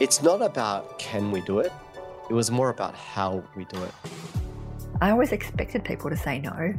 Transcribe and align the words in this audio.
It's 0.00 0.22
not 0.22 0.42
about 0.42 0.98
can 0.98 1.30
we 1.30 1.40
do 1.42 1.60
it, 1.60 1.72
it 2.28 2.34
was 2.34 2.50
more 2.50 2.70
about 2.70 2.96
how 2.96 3.44
we 3.54 3.64
do 3.66 3.80
it. 3.84 3.92
I 5.00 5.10
always 5.10 5.30
expected 5.30 5.84
people 5.84 6.10
to 6.10 6.16
say 6.16 6.40
no. 6.40 6.74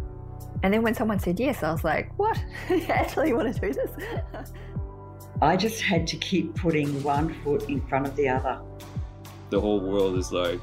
And 0.63 0.73
then 0.73 0.81
when 0.81 0.93
someone 0.95 1.19
said 1.19 1.39
yes, 1.39 1.63
I 1.63 1.71
was 1.71 1.85
like, 1.85 2.11
what? 2.19 2.37
you 2.69 2.83
actually 2.89 3.31
want 3.31 3.55
to 3.55 3.61
do 3.61 3.73
this? 3.73 3.91
I 5.41 5.55
just 5.55 5.81
had 5.81 6.05
to 6.07 6.17
keep 6.17 6.55
putting 6.55 7.01
one 7.03 7.33
foot 7.41 7.69
in 7.69 7.81
front 7.87 8.05
of 8.05 8.15
the 8.17 8.27
other. 8.27 8.59
The 9.49 9.61
whole 9.61 9.79
world 9.79 10.17
is 10.17 10.33
like, 10.33 10.59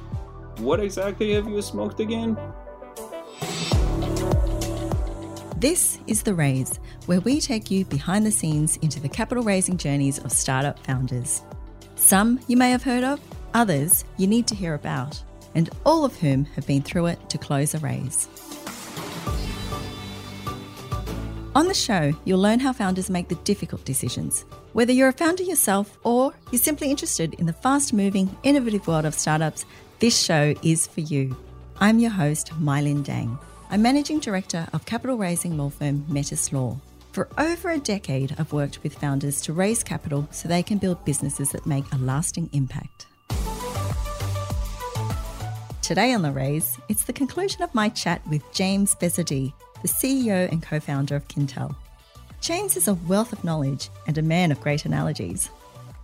what 0.59 0.81
exactly 0.81 1.33
have 1.33 1.49
you 1.49 1.63
smoked 1.63 2.01
again? 2.01 2.37
This 5.57 6.01
is 6.07 6.23
The 6.23 6.35
Raise, 6.35 6.81
where 7.07 7.21
we 7.21 7.41
take 7.41 7.71
you 7.71 7.87
behind 7.87 8.27
the 8.27 8.31
scenes 8.31 8.77
into 8.79 9.01
the 9.01 9.09
capital 9.09 9.43
raising 9.43 9.79
journeys 9.79 10.19
of 10.19 10.33
startup 10.33 10.79
founders. 10.85 11.45
Some 12.03 12.41
you 12.49 12.57
may 12.57 12.73
have 12.73 12.83
heard 12.83 13.05
of, 13.05 13.21
others 13.55 14.05
you 14.17 14.27
need 14.27 14.49
to 14.49 14.57
hear 14.57 14.75
about, 14.75 15.23
and 15.55 15.71
all 15.87 16.05
of 16.05 16.17
whom 16.17 16.47
have 16.57 16.67
been 16.67 16.83
through 16.83 17.07
it 17.07 17.31
to 17.31 17.39
close 17.39 17.75
a 17.75 17.79
raise. 17.79 18.29
On 21.55 21.69
the 21.69 21.75
show, 21.75 22.13
you'll 22.25 22.41
learn 22.41 22.59
how 22.59 22.73
founders 22.73 23.09
make 23.09 23.29
the 23.29 23.37
difficult 23.37 23.85
decisions. 23.85 24.45
Whether 24.73 24.93
you're 24.93 25.11
a 25.11 25.13
founder 25.13 25.45
yourself 25.45 25.97
or 26.03 26.35
you're 26.51 26.59
simply 26.59 26.91
interested 26.91 27.35
in 27.35 27.47
the 27.47 27.53
fast 27.53 27.93
moving, 27.93 28.37
innovative 28.43 28.89
world 28.89 29.05
of 29.05 29.15
startups, 29.15 29.65
this 30.01 30.19
show 30.19 30.55
is 30.63 30.89
for 30.89 31.03
you. 31.03 31.37
I'm 31.79 32.01
your 32.01 32.11
host, 32.11 32.49
Mylin 32.61 33.05
Dang. 33.05 33.39
I'm 33.71 33.81
Managing 33.81 34.19
Director 34.19 34.67
of 34.73 34.85
capital 34.87 35.17
raising 35.17 35.57
law 35.57 35.71
firm 35.71 36.05
Metis 36.09 36.53
Law. 36.53 36.79
For 37.13 37.29
over 37.37 37.69
a 37.69 37.79
decade, 37.79 38.35
I've 38.39 38.55
worked 38.55 38.83
with 38.83 38.95
founders 38.95 39.43
to 39.43 39.53
raise 39.53 39.85
capital 39.85 40.27
so 40.31 40.49
they 40.49 40.63
can 40.63 40.79
build 40.79 41.05
businesses 41.05 41.51
that 41.51 41.67
make 41.67 41.85
a 41.93 41.99
lasting 41.99 42.49
impact. 42.55 43.05
Today 45.83 46.15
on 46.15 46.23
The 46.23 46.33
Raise, 46.33 46.79
it's 46.89 47.05
the 47.05 47.13
conclusion 47.13 47.63
of 47.63 47.75
my 47.75 47.91
chat 47.91 48.27
with 48.29 48.43
James 48.55 48.95
Behzadi, 48.95 49.53
the 49.83 49.89
CEO 49.89 50.51
and 50.51 50.63
co 50.63 50.81
founder 50.81 51.15
of 51.15 51.29
Kintell. 51.29 51.77
James 52.41 52.79
is 52.79 52.89
a 52.89 52.95
wealth 52.95 53.35
of 53.35 53.45
knowledge 53.45 53.91
and 54.07 54.17
a 54.17 54.23
man 54.23 54.51
of 54.51 54.63
great 54.63 54.87
analogies. 54.87 55.51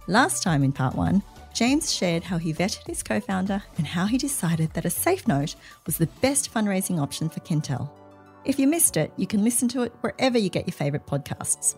Last 0.09 0.43
time 0.43 0.63
in 0.63 0.73
part 0.73 0.95
one, 0.95 1.23
James 1.55 1.91
shared 1.91 2.25
how 2.25 2.37
he 2.37 2.53
vetted 2.53 2.87
his 2.87 3.03
co 3.03 3.19
founder 3.19 3.63
and 3.79 3.87
how 3.87 4.05
he 4.05 4.19
decided 4.19 4.75
that 4.75 4.85
a 4.85 4.91
safe 4.91 5.27
note 5.27 5.55
was 5.87 5.97
the 5.97 6.07
best 6.21 6.53
fundraising 6.53 7.01
option 7.01 7.31
for 7.31 7.41
Kintell. 7.41 7.89
If 8.49 8.59
you 8.59 8.67
missed 8.67 8.97
it, 8.97 9.13
you 9.19 9.27
can 9.27 9.45
listen 9.45 9.69
to 9.69 9.83
it 9.83 9.93
wherever 10.01 10.39
you 10.39 10.49
get 10.49 10.67
your 10.67 10.73
favourite 10.73 11.07
podcasts. 11.07 11.77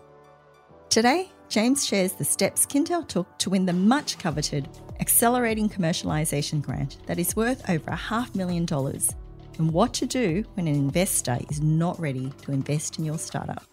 Today, 0.89 1.29
James 1.49 1.85
shares 1.85 2.13
the 2.13 2.23
steps 2.23 2.65
Kintell 2.65 3.05
took 3.05 3.37
to 3.39 3.49
win 3.49 3.65
the 3.65 3.73
much 3.73 4.17
coveted 4.17 4.69
Accelerating 5.01 5.67
Commercialisation 5.67 6.61
Grant 6.61 7.05
that 7.07 7.19
is 7.19 7.35
worth 7.35 7.69
over 7.69 7.91
a 7.91 7.95
half 7.97 8.33
million 8.35 8.65
dollars 8.65 9.09
and 9.57 9.73
what 9.73 9.93
to 9.95 10.05
do 10.05 10.45
when 10.53 10.65
an 10.65 10.75
investor 10.75 11.37
is 11.49 11.59
not 11.59 11.99
ready 11.99 12.31
to 12.43 12.53
invest 12.53 12.97
in 12.97 13.03
your 13.03 13.17
startup. 13.17 13.65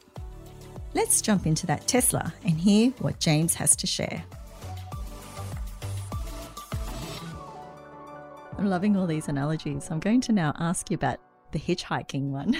Let's 0.92 1.22
jump 1.22 1.46
into 1.46 1.68
that 1.68 1.86
Tesla 1.86 2.34
and 2.44 2.58
hear 2.58 2.90
what 2.98 3.20
James 3.20 3.54
has 3.54 3.76
to 3.76 3.86
share. 3.86 4.24
I'm 8.58 8.66
loving 8.66 8.96
all 8.96 9.06
these 9.06 9.28
analogies. 9.28 9.88
I'm 9.88 10.00
going 10.00 10.20
to 10.22 10.32
now 10.32 10.52
ask 10.58 10.90
you 10.90 10.96
about 10.96 11.20
the 11.52 11.58
hitchhiking 11.58 12.30
one, 12.30 12.56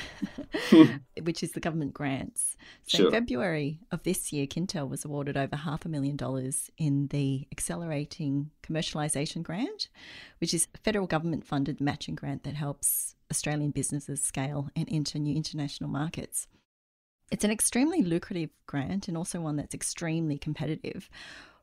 hmm. 0.70 0.96
which 1.22 1.42
is 1.42 1.52
the 1.52 1.60
government 1.60 1.94
grants. 1.94 2.56
So, 2.86 2.98
Sure. 2.98 3.06
in 3.06 3.12
February 3.12 3.80
of 3.90 4.02
this 4.02 4.32
year, 4.32 4.46
Kintell 4.46 4.88
was 4.88 5.04
awarded 5.04 5.36
over 5.36 5.56
half 5.56 5.84
a 5.84 5.88
million 5.88 6.16
dollars 6.16 6.70
in 6.78 7.08
the 7.08 7.46
Accelerating 7.52 8.50
Commercialisation 8.62 9.42
Grant, 9.42 9.88
which 10.40 10.54
is 10.54 10.68
a 10.74 10.78
federal 10.78 11.06
government 11.06 11.46
funded 11.46 11.80
matching 11.80 12.14
grant 12.14 12.44
that 12.44 12.54
helps 12.54 13.14
Australian 13.30 13.70
businesses 13.70 14.22
scale 14.22 14.70
and 14.74 14.88
enter 14.90 15.18
new 15.18 15.34
international 15.34 15.90
markets. 15.90 16.46
It's 17.30 17.44
an 17.44 17.50
extremely 17.50 18.02
lucrative 18.02 18.50
grant 18.66 19.06
and 19.08 19.16
also 19.16 19.40
one 19.40 19.56
that's 19.56 19.74
extremely 19.74 20.38
competitive. 20.38 21.10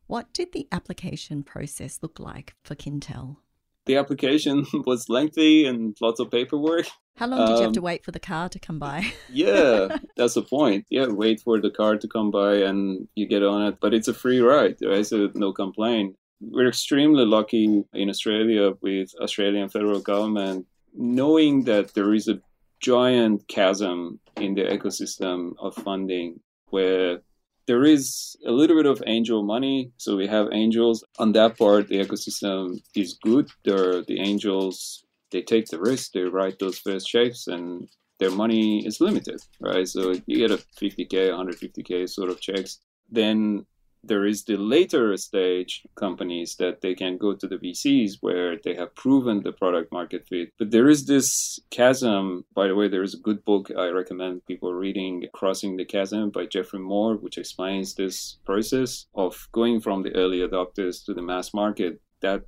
What 0.07 0.31
did 0.33 0.51
the 0.53 0.67
application 0.71 1.41
process 1.41 1.99
look 2.03 2.19
like 2.19 2.53
for 2.63 2.75
Kintell? 2.75 3.37
The 3.85 3.97
application 3.97 4.65
was 4.85 5.09
lengthy 5.09 5.65
and 5.65 5.95
lots 6.01 6.19
of 6.19 6.29
paperwork. 6.29 6.85
How 7.17 7.27
long 7.27 7.47
did 7.47 7.57
you 7.57 7.63
have 7.63 7.73
to 7.73 7.79
Um, 7.79 7.85
wait 7.85 8.03
for 8.03 8.11
the 8.11 8.19
car 8.19 8.49
to 8.49 8.59
come 8.59 8.77
by? 8.79 9.13
Yeah, 9.29 9.97
that's 10.17 10.33
the 10.33 10.41
point. 10.41 10.85
Yeah, 10.89 11.07
wait 11.07 11.39
for 11.41 11.59
the 11.61 11.69
car 11.71 11.97
to 11.97 12.07
come 12.07 12.29
by 12.29 12.55
and 12.55 13.07
you 13.15 13.25
get 13.27 13.43
on 13.43 13.61
it. 13.67 13.77
But 13.79 13.93
it's 13.93 14.07
a 14.09 14.13
free 14.13 14.39
ride, 14.39 14.77
right? 14.83 15.05
So 15.05 15.29
no 15.33 15.53
complaint. 15.53 16.15
We're 16.41 16.67
extremely 16.67 17.25
lucky 17.25 17.83
in 17.93 18.09
Australia 18.09 18.73
with 18.81 19.09
Australian 19.21 19.69
federal 19.69 20.01
government 20.01 20.67
knowing 20.93 21.63
that 21.65 21.93
there 21.93 22.13
is 22.13 22.27
a 22.27 22.39
giant 22.81 23.47
chasm 23.47 24.19
in 24.37 24.53
the 24.55 24.63
ecosystem 24.63 25.53
of 25.59 25.75
funding 25.75 26.39
where 26.69 27.19
there 27.67 27.83
is 27.83 28.35
a 28.45 28.51
little 28.51 28.75
bit 28.75 28.85
of 28.85 29.01
angel 29.07 29.41
money. 29.43 29.91
So 29.97 30.15
we 30.17 30.27
have 30.27 30.49
angels. 30.51 31.03
On 31.17 31.31
that 31.31 31.57
part, 31.57 31.87
the 31.87 31.99
ecosystem 32.05 32.79
is 32.95 33.13
good. 33.23 33.49
There, 33.63 34.03
the 34.03 34.19
angels, 34.19 35.03
they 35.35 35.41
take 35.41 35.67
the 35.67 35.79
risk, 35.79 36.13
they 36.13 36.21
write 36.21 36.59
those 36.59 36.79
first 36.79 37.09
checks, 37.09 37.47
and 37.47 37.89
their 38.19 38.31
money 38.31 38.85
is 38.87 39.01
limited, 39.01 39.41
right? 39.59 39.85
So 39.85 40.13
you 40.25 40.37
get 40.37 40.57
a 40.57 40.63
50K, 40.81 41.11
150K 41.11 42.07
sort 42.07 42.29
of 42.29 42.39
checks. 42.39 42.79
Then 43.11 43.65
there 44.01 44.25
is 44.25 44.45
the 44.45 44.55
later 44.55 45.17
stage 45.17 45.83
companies 45.95 46.55
that 46.59 46.79
they 46.79 46.95
can 46.95 47.17
go 47.17 47.33
to 47.33 47.47
the 47.49 47.57
VCs 47.57 48.19
where 48.21 48.55
they 48.63 48.75
have 48.75 48.95
proven 48.95 49.41
the 49.41 49.51
product 49.51 49.91
market 49.91 50.25
fit. 50.29 50.53
But 50.57 50.71
there 50.71 50.87
is 50.87 51.05
this 51.05 51.59
chasm. 51.69 52.45
By 52.55 52.67
the 52.67 52.75
way, 52.75 52.87
there 52.87 53.03
is 53.03 53.15
a 53.15 53.25
good 53.27 53.43
book 53.43 53.69
I 53.77 53.87
recommend 53.87 54.45
people 54.45 54.73
reading, 54.73 55.25
Crossing 55.33 55.75
the 55.75 55.83
Chasm 55.83 56.29
by 56.29 56.45
Geoffrey 56.45 56.79
Moore, 56.79 57.15
which 57.15 57.37
explains 57.37 57.95
this 57.95 58.37
process 58.45 59.07
of 59.15 59.49
going 59.51 59.81
from 59.81 60.03
the 60.03 60.15
early 60.15 60.39
adopters 60.47 61.03
to 61.05 61.13
the 61.13 61.27
mass 61.31 61.53
market. 61.53 61.99
That 62.21 62.43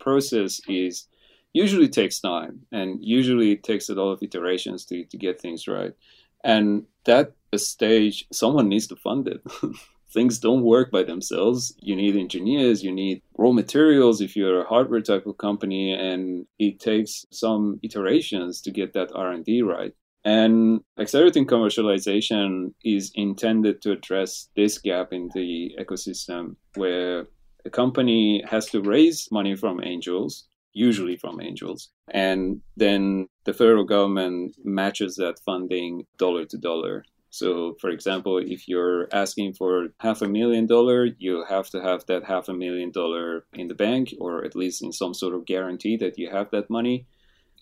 process 0.00 0.60
is 0.66 1.06
usually 1.52 1.88
takes 1.88 2.20
time 2.20 2.60
and 2.72 2.98
usually 3.02 3.52
it 3.52 3.62
takes 3.62 3.88
a 3.88 3.94
lot 3.94 4.12
of 4.12 4.22
iterations 4.22 4.84
to, 4.86 5.04
to 5.04 5.16
get 5.16 5.40
things 5.40 5.68
right. 5.68 5.92
And 6.44 6.84
that 7.04 7.32
stage, 7.56 8.26
someone 8.32 8.68
needs 8.68 8.86
to 8.88 8.96
fund 8.96 9.28
it. 9.28 9.40
things 10.12 10.38
don't 10.38 10.62
work 10.62 10.90
by 10.90 11.02
themselves. 11.02 11.74
You 11.78 11.96
need 11.96 12.16
engineers, 12.16 12.82
you 12.82 12.92
need 12.92 13.22
raw 13.38 13.52
materials 13.52 14.20
if 14.20 14.36
you're 14.36 14.62
a 14.62 14.68
hardware 14.68 15.00
type 15.00 15.26
of 15.26 15.38
company, 15.38 15.92
and 15.92 16.46
it 16.58 16.80
takes 16.80 17.24
some 17.30 17.80
iterations 17.82 18.60
to 18.62 18.70
get 18.70 18.92
that 18.92 19.10
R&D 19.14 19.62
right. 19.62 19.92
And 20.24 20.80
accelerating 20.98 21.46
commercialization 21.46 22.74
is 22.84 23.10
intended 23.14 23.82
to 23.82 23.92
address 23.92 24.48
this 24.54 24.78
gap 24.78 25.12
in 25.12 25.30
the 25.34 25.74
ecosystem 25.80 26.56
where 26.76 27.26
a 27.64 27.70
company 27.70 28.42
has 28.48 28.66
to 28.66 28.80
raise 28.82 29.28
money 29.32 29.56
from 29.56 29.82
angels, 29.82 30.46
usually 30.72 31.16
from 31.16 31.40
angels, 31.40 31.90
and 32.10 32.60
then 32.76 33.28
the 33.44 33.52
federal 33.52 33.84
government 33.84 34.56
matches 34.64 35.16
that 35.16 35.40
funding 35.44 36.06
dollar 36.18 36.44
to 36.46 36.58
dollar. 36.58 37.04
So, 37.30 37.76
for 37.80 37.88
example, 37.88 38.36
if 38.36 38.68
you're 38.68 39.08
asking 39.10 39.54
for 39.54 39.88
half 40.00 40.20
a 40.20 40.28
million 40.28 40.66
dollar, 40.66 41.06
you 41.18 41.44
have 41.48 41.70
to 41.70 41.80
have 41.80 42.04
that 42.06 42.24
half 42.24 42.48
a 42.50 42.54
million 42.54 42.90
dollar 42.90 43.46
in 43.54 43.68
the 43.68 43.74
bank, 43.74 44.14
or 44.20 44.44
at 44.44 44.54
least 44.54 44.82
in 44.82 44.92
some 44.92 45.14
sort 45.14 45.34
of 45.34 45.46
guarantee 45.46 45.96
that 45.96 46.18
you 46.18 46.28
have 46.30 46.50
that 46.50 46.68
money. 46.68 47.06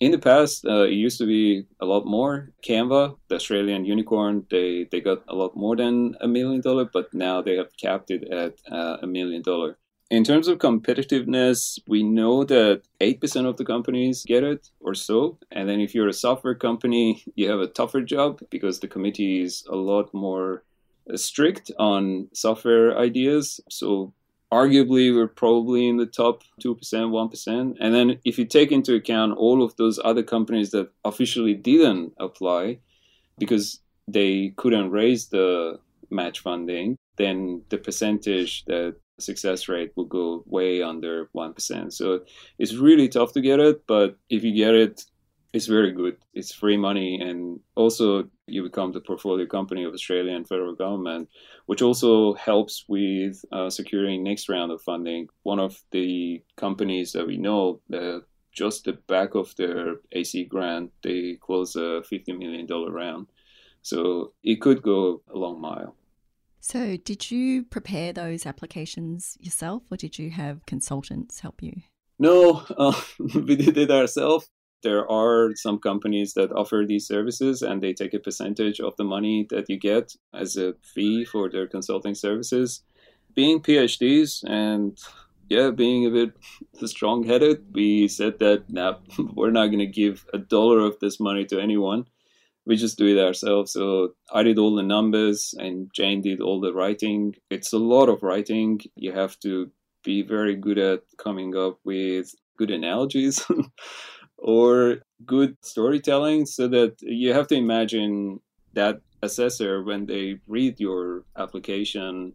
In 0.01 0.11
the 0.11 0.17
past, 0.17 0.65
uh, 0.65 0.85
it 0.85 0.93
used 0.93 1.19
to 1.19 1.27
be 1.27 1.67
a 1.79 1.85
lot 1.85 2.05
more. 2.05 2.49
Canva, 2.67 3.15
the 3.29 3.35
Australian 3.35 3.85
unicorn, 3.85 4.45
they, 4.49 4.87
they 4.91 4.99
got 4.99 5.23
a 5.29 5.35
lot 5.35 5.55
more 5.55 5.75
than 5.75 6.15
a 6.19 6.27
million 6.27 6.59
dollar, 6.59 6.85
but 6.85 7.13
now 7.13 7.41
they 7.41 7.55
have 7.55 7.77
capped 7.77 8.09
it 8.11 8.23
at 8.29 8.55
uh, 8.69 8.97
a 9.01 9.07
million 9.07 9.41
dollar. 9.41 9.77
In 10.11 10.25
terms 10.25 10.49
of 10.49 10.57
competitiveness, 10.57 11.79
we 11.87 12.03
know 12.03 12.43
that 12.43 12.81
8% 12.99 13.45
of 13.45 13.55
the 13.55 13.63
companies 13.63 14.25
get 14.27 14.43
it 14.43 14.69
or 14.81 14.93
so. 14.93 15.37
And 15.51 15.69
then 15.69 15.79
if 15.79 15.95
you're 15.95 16.09
a 16.09 16.13
software 16.27 16.53
company, 16.53 17.23
you 17.35 17.49
have 17.49 17.61
a 17.61 17.67
tougher 17.67 18.01
job 18.01 18.41
because 18.49 18.81
the 18.81 18.89
committee 18.89 19.41
is 19.41 19.63
a 19.69 19.77
lot 19.77 20.13
more 20.13 20.63
uh, 21.09 21.15
strict 21.15 21.71
on 21.79 22.27
software 22.33 22.97
ideas. 22.97 23.61
So 23.69 24.13
arguably, 24.51 25.15
we're 25.15 25.27
probably 25.27 25.87
in 25.87 25.95
the 25.95 26.05
top 26.05 26.43
2%, 26.61 26.75
1%. 26.75 27.75
And 27.79 27.95
then 27.95 28.19
if 28.25 28.37
you 28.37 28.43
take 28.43 28.73
into 28.73 28.93
account 28.95 29.37
all 29.37 29.63
of 29.63 29.77
those 29.77 29.97
other 30.03 30.23
companies 30.23 30.71
that 30.71 30.91
officially 31.05 31.53
didn't 31.53 32.11
apply 32.19 32.79
because 33.37 33.79
they 34.09 34.49
couldn't 34.57 34.91
raise 34.91 35.27
the 35.27 35.79
match 36.09 36.41
funding, 36.41 36.97
then 37.15 37.61
the 37.69 37.77
percentage 37.77 38.65
that 38.65 38.97
success 39.21 39.67
rate 39.67 39.91
will 39.95 40.05
go 40.05 40.43
way 40.45 40.81
under 40.81 41.29
1%. 41.35 41.93
So 41.93 42.21
it's 42.59 42.73
really 42.73 43.07
tough 43.07 43.33
to 43.33 43.41
get 43.41 43.59
it, 43.59 43.85
but 43.87 44.17
if 44.29 44.43
you 44.43 44.53
get 44.53 44.75
it, 44.75 45.03
it's 45.53 45.67
very 45.67 45.91
good. 45.91 46.17
It's 46.33 46.53
free 46.53 46.77
money, 46.77 47.19
and 47.19 47.59
also 47.75 48.29
you 48.47 48.63
become 48.63 48.93
the 48.93 49.01
portfolio 49.01 49.45
company 49.45 49.83
of 49.83 49.93
Australian 49.93 50.45
federal 50.45 50.75
government, 50.75 51.29
which 51.65 51.81
also 51.81 52.33
helps 52.35 52.85
with 52.87 53.43
uh, 53.51 53.69
securing 53.69 54.23
next 54.23 54.47
round 54.47 54.71
of 54.71 54.81
funding. 54.81 55.27
One 55.43 55.59
of 55.59 55.81
the 55.91 56.41
companies 56.55 57.11
that 57.11 57.27
we 57.27 57.37
know 57.37 57.81
that 57.89 58.23
just 58.53 58.85
the 58.85 58.93
back 58.93 59.35
of 59.35 59.53
their 59.55 59.95
AC 60.11 60.45
grant, 60.45 60.91
they 61.03 61.37
closed 61.41 61.75
a 61.75 62.01
$50 62.01 62.37
million 62.37 62.67
round. 62.67 63.27
So 63.81 64.33
it 64.43 64.61
could 64.61 64.81
go 64.81 65.21
a 65.33 65.37
long 65.37 65.59
mile. 65.59 65.95
So, 66.63 66.95
did 66.95 67.31
you 67.31 67.63
prepare 67.63 68.13
those 68.13 68.45
applications 68.45 69.35
yourself 69.39 69.81
or 69.89 69.97
did 69.97 70.19
you 70.19 70.29
have 70.29 70.63
consultants 70.67 71.39
help 71.39 71.63
you? 71.63 71.73
No, 72.19 72.63
uh, 72.77 72.93
we 73.33 73.55
did 73.55 73.77
it 73.77 73.89
ourselves. 73.89 74.47
There 74.83 75.09
are 75.09 75.55
some 75.55 75.79
companies 75.79 76.33
that 76.35 76.51
offer 76.51 76.85
these 76.87 77.07
services 77.07 77.63
and 77.63 77.81
they 77.81 77.93
take 77.93 78.13
a 78.13 78.19
percentage 78.19 78.79
of 78.79 78.95
the 78.95 79.03
money 79.03 79.47
that 79.49 79.69
you 79.69 79.79
get 79.79 80.15
as 80.35 80.55
a 80.55 80.75
fee 80.83 81.25
for 81.25 81.49
their 81.49 81.65
consulting 81.65 82.13
services. 82.13 82.83
Being 83.33 83.61
PhDs 83.61 84.43
and 84.47 84.99
yeah, 85.49 85.71
being 85.71 86.05
a 86.05 86.11
bit 86.11 86.33
strong 86.87 87.23
headed, 87.23 87.73
we 87.73 88.07
said 88.07 88.37
that 88.37 88.69
nah, 88.69 88.97
we're 89.33 89.49
not 89.49 89.67
going 89.67 89.79
to 89.79 89.87
give 89.87 90.25
a 90.31 90.37
dollar 90.37 90.79
of 90.79 90.99
this 90.99 91.19
money 91.19 91.45
to 91.45 91.59
anyone. 91.59 92.05
We 92.65 92.75
just 92.75 92.97
do 92.97 93.07
it 93.07 93.21
ourselves. 93.21 93.73
So 93.73 94.13
I 94.31 94.43
did 94.43 94.59
all 94.59 94.75
the 94.75 94.83
numbers 94.83 95.55
and 95.57 95.89
Jane 95.93 96.21
did 96.21 96.41
all 96.41 96.59
the 96.59 96.73
writing. 96.73 97.35
It's 97.49 97.73
a 97.73 97.77
lot 97.77 98.07
of 98.07 98.21
writing. 98.23 98.81
You 98.95 99.11
have 99.13 99.39
to 99.39 99.71
be 100.03 100.21
very 100.21 100.55
good 100.55 100.77
at 100.77 101.01
coming 101.17 101.55
up 101.55 101.79
with 101.83 102.33
good 102.57 102.71
analogies 102.71 103.43
or 104.37 104.97
good 105.25 105.55
storytelling 105.61 106.45
so 106.45 106.67
that 106.67 106.95
you 107.01 107.33
have 107.33 107.47
to 107.47 107.55
imagine 107.55 108.39
that 108.73 109.01
assessor 109.21 109.83
when 109.83 110.05
they 110.05 110.37
read 110.47 110.79
your 110.79 111.23
application 111.37 112.33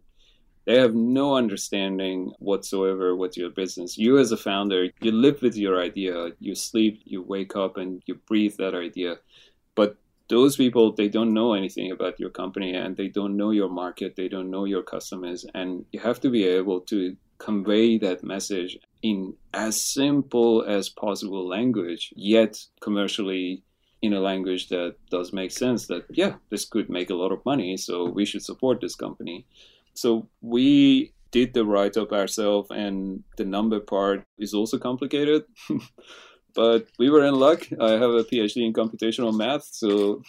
they 0.65 0.77
have 0.77 0.93
no 0.93 1.35
understanding 1.35 2.31
whatsoever 2.39 3.15
what 3.15 3.35
your 3.35 3.49
business 3.49 3.97
you 3.97 4.17
as 4.17 4.31
a 4.31 4.37
founder 4.37 4.87
you 5.01 5.11
live 5.11 5.41
with 5.41 5.55
your 5.57 5.81
idea 5.81 6.29
you 6.39 6.55
sleep 6.55 7.01
you 7.03 7.21
wake 7.21 7.55
up 7.55 7.77
and 7.77 8.01
you 8.05 8.15
breathe 8.27 8.55
that 8.57 8.73
idea 8.73 9.15
but 9.75 9.97
those 10.29 10.55
people 10.55 10.91
they 10.91 11.07
don't 11.07 11.33
know 11.33 11.53
anything 11.53 11.91
about 11.91 12.19
your 12.19 12.29
company 12.29 12.73
and 12.73 12.97
they 12.97 13.07
don't 13.07 13.37
know 13.37 13.51
your 13.51 13.69
market 13.69 14.15
they 14.15 14.27
don't 14.27 14.49
know 14.49 14.65
your 14.65 14.83
customers 14.83 15.45
and 15.53 15.85
you 15.91 15.99
have 15.99 16.19
to 16.19 16.29
be 16.29 16.43
able 16.43 16.81
to 16.81 17.15
convey 17.37 17.97
that 17.97 18.23
message 18.23 18.77
in 19.03 19.33
as 19.53 19.79
simple 19.79 20.63
as 20.63 20.89
possible 20.89 21.47
language 21.47 22.13
yet 22.15 22.57
commercially 22.81 23.63
in 24.01 24.13
a 24.13 24.19
language 24.19 24.69
that 24.69 24.95
does 25.09 25.33
make 25.33 25.51
sense 25.51 25.87
that 25.87 26.03
yeah 26.09 26.33
this 26.49 26.65
could 26.65 26.89
make 26.89 27.09
a 27.09 27.15
lot 27.15 27.31
of 27.31 27.45
money 27.45 27.77
so 27.77 28.05
we 28.05 28.25
should 28.25 28.43
support 28.43 28.81
this 28.81 28.95
company 28.95 29.45
so 29.93 30.27
we 30.41 31.13
did 31.31 31.53
the 31.53 31.65
write 31.65 31.97
up 31.97 32.11
ourselves, 32.11 32.69
and 32.71 33.23
the 33.37 33.45
number 33.45 33.79
part 33.79 34.23
is 34.37 34.53
also 34.53 34.77
complicated. 34.77 35.43
but 36.57 36.87
we 36.97 37.11
were 37.11 37.23
in 37.23 37.35
luck. 37.35 37.61
I 37.79 37.91
have 37.91 38.13
a 38.21 38.25
PhD 38.29 38.65
in 38.65 38.73
computational 38.73 39.31
math, 39.31 39.65
so 39.71 40.23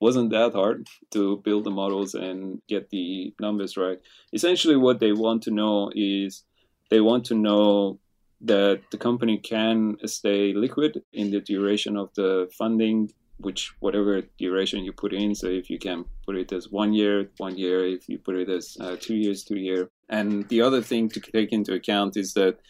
wasn't 0.00 0.30
that 0.30 0.54
hard 0.54 0.88
to 1.12 1.36
build 1.44 1.64
the 1.64 1.70
models 1.82 2.14
and 2.14 2.62
get 2.68 2.88
the 2.88 3.34
numbers 3.38 3.76
right. 3.76 3.98
Essentially, 4.32 4.76
what 4.76 4.98
they 4.98 5.12
want 5.12 5.42
to 5.42 5.50
know 5.50 5.92
is 5.94 6.42
they 6.90 7.02
want 7.02 7.26
to 7.26 7.34
know 7.34 8.00
that 8.40 8.80
the 8.92 8.96
company 8.96 9.36
can 9.38 9.96
stay 10.06 10.54
liquid 10.54 11.02
in 11.12 11.30
the 11.30 11.40
duration 11.40 11.96
of 11.98 12.08
the 12.14 12.50
funding 12.58 13.10
which 13.38 13.74
whatever 13.80 14.22
duration 14.38 14.84
you 14.84 14.92
put 14.92 15.12
in. 15.12 15.34
So 15.34 15.48
if 15.48 15.68
you 15.68 15.78
can 15.78 16.04
put 16.24 16.36
it 16.36 16.52
as 16.52 16.70
one 16.70 16.92
year, 16.94 17.28
one 17.38 17.58
year. 17.58 17.84
If 17.86 18.08
you 18.08 18.18
put 18.18 18.36
it 18.36 18.48
as 18.48 18.76
uh, 18.80 18.96
two 18.98 19.16
years, 19.16 19.44
two 19.44 19.58
year. 19.58 19.90
And 20.08 20.48
the 20.48 20.62
other 20.62 20.80
thing 20.80 21.08
to 21.10 21.20
take 21.20 21.52
into 21.52 21.74
account 21.74 22.16
is 22.16 22.32
that 22.34 22.60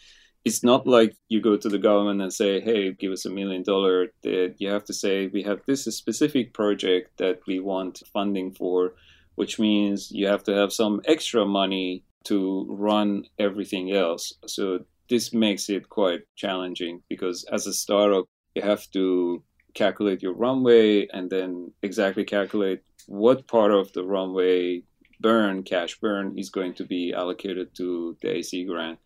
it's 0.45 0.63
not 0.63 0.85
like 0.85 1.15
you 1.27 1.41
go 1.41 1.57
to 1.57 1.69
the 1.69 1.79
government 1.79 2.21
and 2.21 2.31
say, 2.31 2.59
"Hey, 2.61 2.91
give 2.91 3.11
us 3.11 3.25
a 3.25 3.29
million 3.29 3.63
dollar." 3.63 4.13
You 4.23 4.69
have 4.69 4.85
to 4.85 4.93
say, 4.93 5.27
"We 5.27 5.43
have 5.43 5.61
this 5.65 5.83
specific 5.85 6.53
project 6.53 7.17
that 7.17 7.39
we 7.47 7.59
want 7.59 8.03
funding 8.13 8.51
for," 8.53 8.95
which 9.35 9.59
means 9.59 10.11
you 10.11 10.27
have 10.27 10.43
to 10.43 10.53
have 10.53 10.71
some 10.71 11.01
extra 11.05 11.45
money 11.45 12.03
to 12.25 12.65
run 12.69 13.25
everything 13.39 13.91
else. 13.91 14.33
So 14.47 14.85
this 15.09 15.33
makes 15.33 15.69
it 15.69 15.89
quite 15.89 16.23
challenging 16.35 17.03
because 17.09 17.43
as 17.51 17.67
a 17.67 17.73
startup, 17.73 18.25
you 18.55 18.61
have 18.61 18.89
to 18.91 19.43
calculate 19.73 20.23
your 20.23 20.33
runway 20.33 21.07
and 21.07 21.29
then 21.29 21.71
exactly 21.83 22.23
calculate 22.23 22.81
what 23.07 23.47
part 23.47 23.71
of 23.71 23.91
the 23.93 24.03
runway 24.03 24.83
burn, 25.19 25.63
cash 25.63 25.99
burn, 25.99 26.37
is 26.37 26.49
going 26.49 26.73
to 26.75 26.85
be 26.85 27.13
allocated 27.13 27.67
to 27.75 28.17
the 28.21 28.29
AC 28.37 28.63
grant. 28.65 28.99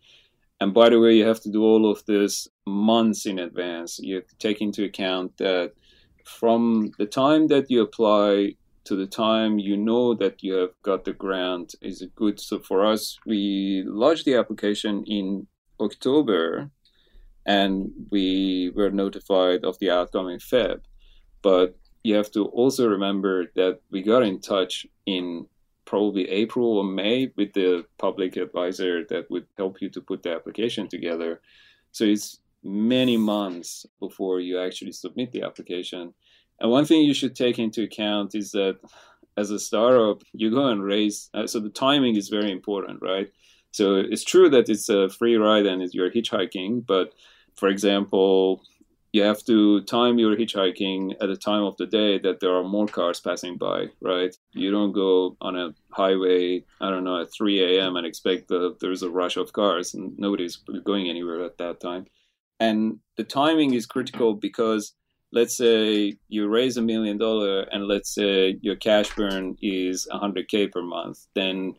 And 0.60 0.74
by 0.74 0.90
the 0.90 1.00
way, 1.00 1.14
you 1.14 1.26
have 1.26 1.40
to 1.40 1.50
do 1.50 1.62
all 1.62 1.90
of 1.90 2.04
this 2.04 2.46
months 2.66 3.26
in 3.26 3.38
advance. 3.38 3.98
You 3.98 4.22
take 4.38 4.60
into 4.60 4.84
account 4.84 5.38
that 5.38 5.72
from 6.24 6.92
the 6.98 7.06
time 7.06 7.48
that 7.48 7.70
you 7.70 7.82
apply 7.82 8.56
to 8.84 8.96
the 8.96 9.06
time 9.06 9.58
you 9.58 9.76
know 9.76 10.14
that 10.14 10.42
you 10.42 10.54
have 10.54 10.70
got 10.82 11.04
the 11.04 11.12
grant 11.12 11.74
is 11.80 12.02
a 12.02 12.06
good. 12.08 12.40
So 12.40 12.58
for 12.58 12.84
us, 12.84 13.18
we 13.26 13.84
lodged 13.86 14.24
the 14.26 14.36
application 14.36 15.04
in 15.06 15.46
October 15.80 16.70
and 17.46 17.90
we 18.10 18.70
were 18.74 18.90
notified 18.90 19.64
of 19.64 19.78
the 19.78 19.90
outcome 19.90 20.28
in 20.28 20.38
Feb. 20.38 20.80
But 21.42 21.78
you 22.02 22.14
have 22.16 22.30
to 22.32 22.44
also 22.46 22.88
remember 22.88 23.46
that 23.56 23.80
we 23.90 24.02
got 24.02 24.22
in 24.22 24.40
touch 24.40 24.86
in 25.06 25.46
probably 25.84 26.28
April 26.28 26.78
or 26.78 26.84
May 26.84 27.32
with 27.36 27.52
the 27.52 27.84
public 27.98 28.36
advisor 28.36 29.04
that 29.06 29.30
would 29.30 29.46
help 29.56 29.80
you 29.80 29.90
to 29.90 30.00
put 30.00 30.22
the 30.22 30.32
application 30.32 30.88
together. 30.88 31.40
So 31.92 32.04
it's 32.04 32.40
many 32.62 33.16
months 33.16 33.86
before 33.98 34.40
you 34.40 34.60
actually 34.60 34.92
submit 34.92 35.32
the 35.32 35.42
application. 35.42 36.14
And 36.60 36.70
one 36.70 36.84
thing 36.84 37.02
you 37.02 37.14
should 37.14 37.34
take 37.34 37.58
into 37.58 37.82
account 37.82 38.34
is 38.34 38.52
that 38.52 38.78
as 39.36 39.50
a 39.50 39.58
startup, 39.58 40.22
you 40.32 40.50
go 40.50 40.68
and 40.68 40.82
raise, 40.82 41.30
uh, 41.32 41.46
so 41.46 41.60
the 41.60 41.70
timing 41.70 42.16
is 42.16 42.28
very 42.28 42.52
important, 42.52 43.00
right? 43.00 43.30
So 43.72 43.96
it's 43.96 44.24
true 44.24 44.50
that 44.50 44.68
it's 44.68 44.88
a 44.88 45.08
free 45.08 45.36
ride 45.36 45.66
and 45.66 45.82
you're 45.94 46.10
hitchhiking, 46.10 46.84
but 46.86 47.14
for 47.54 47.68
example, 47.68 48.62
you 49.12 49.22
have 49.22 49.42
to 49.44 49.82
time 49.82 50.18
your 50.18 50.36
hitchhiking 50.36 51.14
at 51.20 51.30
a 51.30 51.36
time 51.36 51.64
of 51.64 51.76
the 51.76 51.86
day 51.86 52.18
that 52.18 52.40
there 52.40 52.54
are 52.54 52.64
more 52.64 52.86
cars 52.86 53.20
passing 53.20 53.56
by, 53.56 53.86
right? 54.00 54.34
You 54.52 54.70
don't 54.70 54.92
go 54.92 55.36
on 55.40 55.56
a 55.56 55.74
highway, 55.90 56.64
I 56.80 56.90
don't 56.90 57.04
know, 57.04 57.20
at 57.20 57.32
3 57.32 57.78
a.m. 57.78 57.96
and 57.96 58.06
expect 58.06 58.48
that 58.48 58.78
there's 58.80 59.02
a 59.02 59.10
rush 59.10 59.36
of 59.36 59.52
cars 59.52 59.94
and 59.94 60.16
nobody's 60.18 60.56
going 60.84 61.08
anywhere 61.08 61.44
at 61.44 61.58
that 61.58 61.80
time. 61.80 62.06
And 62.60 62.98
the 63.16 63.24
timing 63.24 63.74
is 63.74 63.86
critical 63.86 64.34
because 64.34 64.94
let's 65.32 65.56
say 65.56 66.16
you 66.28 66.48
raise 66.48 66.76
a 66.76 66.82
million 66.82 67.18
dollar 67.18 67.62
and 67.62 67.86
let's 67.86 68.14
say 68.14 68.58
your 68.60 68.76
cash 68.76 69.14
burn 69.14 69.56
is 69.62 70.06
100k 70.12 70.72
per 70.72 70.82
month 70.82 71.26
then 71.34 71.74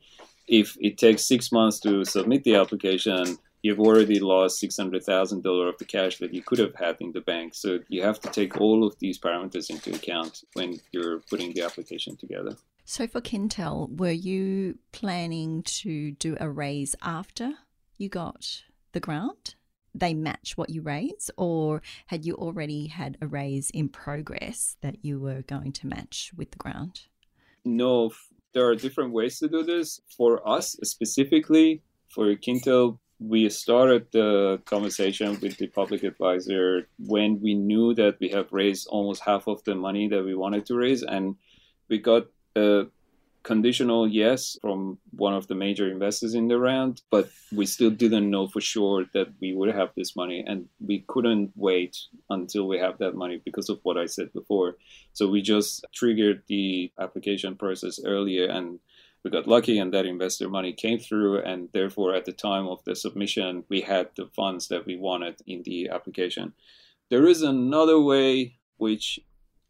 if 0.51 0.75
it 0.79 0.97
takes 0.97 1.27
six 1.27 1.51
months 1.51 1.79
to 1.79 2.03
submit 2.03 2.43
the 2.43 2.55
application, 2.55 3.37
you've 3.61 3.79
already 3.79 4.19
lost 4.19 4.61
$600,000 4.61 5.69
of 5.69 5.77
the 5.77 5.85
cash 5.85 6.17
that 6.17 6.33
you 6.33 6.41
could 6.41 6.59
have 6.59 6.75
had 6.75 6.97
in 6.99 7.11
the 7.11 7.21
bank. 7.21 7.53
So 7.53 7.79
you 7.89 8.03
have 8.03 8.19
to 8.21 8.29
take 8.29 8.59
all 8.59 8.85
of 8.85 8.97
these 8.99 9.19
parameters 9.19 9.69
into 9.69 9.93
account 9.93 10.43
when 10.53 10.79
you're 10.91 11.19
putting 11.29 11.53
the 11.53 11.61
application 11.61 12.15
together. 12.17 12.57
So 12.85 13.07
for 13.07 13.21
Kintell, 13.21 13.95
were 13.97 14.11
you 14.11 14.79
planning 14.91 15.63
to 15.63 16.11
do 16.11 16.35
a 16.39 16.49
raise 16.49 16.95
after 17.01 17.53
you 17.97 18.09
got 18.09 18.63
the 18.91 18.99
grant? 18.99 19.55
They 19.93 20.13
match 20.13 20.57
what 20.57 20.69
you 20.69 20.81
raise, 20.81 21.29
or 21.35 21.81
had 22.07 22.25
you 22.25 22.35
already 22.35 22.87
had 22.87 23.17
a 23.21 23.27
raise 23.27 23.69
in 23.69 23.89
progress 23.89 24.77
that 24.81 25.03
you 25.03 25.19
were 25.19 25.41
going 25.41 25.73
to 25.73 25.87
match 25.87 26.31
with 26.35 26.51
the 26.51 26.57
grant? 26.57 27.07
No, 27.65 28.11
there 28.53 28.65
are 28.65 28.75
different 28.75 29.11
ways 29.11 29.37
to 29.39 29.49
do 29.49 29.63
this. 29.63 29.99
For 30.17 30.47
us 30.47 30.77
specifically, 30.83 31.81
for 32.07 32.33
Kintell, 32.35 32.99
we 33.21 33.47
started 33.49 34.07
the 34.11 34.59
conversation 34.65 35.39
with 35.41 35.57
the 35.57 35.67
public 35.67 36.03
advisor 36.03 36.87
when 36.97 37.39
we 37.39 37.53
knew 37.53 37.93
that 37.93 38.17
we 38.19 38.29
have 38.29 38.51
raised 38.51 38.87
almost 38.87 39.21
half 39.21 39.47
of 39.47 39.63
the 39.63 39.75
money 39.75 40.07
that 40.07 40.25
we 40.25 40.33
wanted 40.33 40.65
to 40.65 40.75
raise, 40.75 41.03
and 41.03 41.35
we 41.87 41.99
got 41.99 42.25
a 42.55 42.85
conditional 43.43 44.07
yes 44.07 44.57
from 44.61 44.97
one 45.11 45.33
of 45.33 45.47
the 45.47 45.55
major 45.55 45.89
investors 45.91 46.33
in 46.35 46.47
the 46.47 46.57
round, 46.57 47.01
but 47.09 47.29
we 47.51 47.65
still 47.65 47.89
didn't 47.89 48.29
know 48.29 48.47
for 48.47 48.61
sure 48.61 49.05
that 49.13 49.27
we 49.39 49.53
would 49.53 49.73
have 49.73 49.89
this 49.95 50.15
money, 50.15 50.43
and 50.47 50.67
we 50.79 51.03
couldn't 51.07 51.51
wait 51.55 51.97
until 52.29 52.67
we 52.67 52.79
have 52.79 52.97
that 52.97 53.15
money 53.15 53.41
because 53.43 53.69
of 53.69 53.79
what 53.83 53.97
I 53.97 54.07
said 54.07 54.33
before. 54.33 54.77
So 55.13 55.27
we 55.27 55.41
just 55.41 55.85
triggered 55.93 56.43
the 56.47 56.91
application 56.99 57.55
process 57.55 57.99
earlier, 58.03 58.47
and 58.47 58.79
we 59.23 59.31
got 59.31 59.47
lucky, 59.47 59.77
and 59.77 59.93
that 59.93 60.05
investor 60.05 60.49
money 60.49 60.73
came 60.73 60.99
through, 60.99 61.39
and 61.39 61.69
therefore 61.73 62.15
at 62.15 62.25
the 62.25 62.31
time 62.31 62.67
of 62.67 62.83
the 62.85 62.95
submission, 62.95 63.63
we 63.69 63.81
had 63.81 64.09
the 64.15 64.27
funds 64.35 64.67
that 64.69 64.85
we 64.85 64.97
wanted 64.97 65.35
in 65.45 65.63
the 65.63 65.89
application. 65.89 66.53
There 67.09 67.27
is 67.27 67.41
another 67.41 67.99
way 67.99 68.55
which 68.77 69.19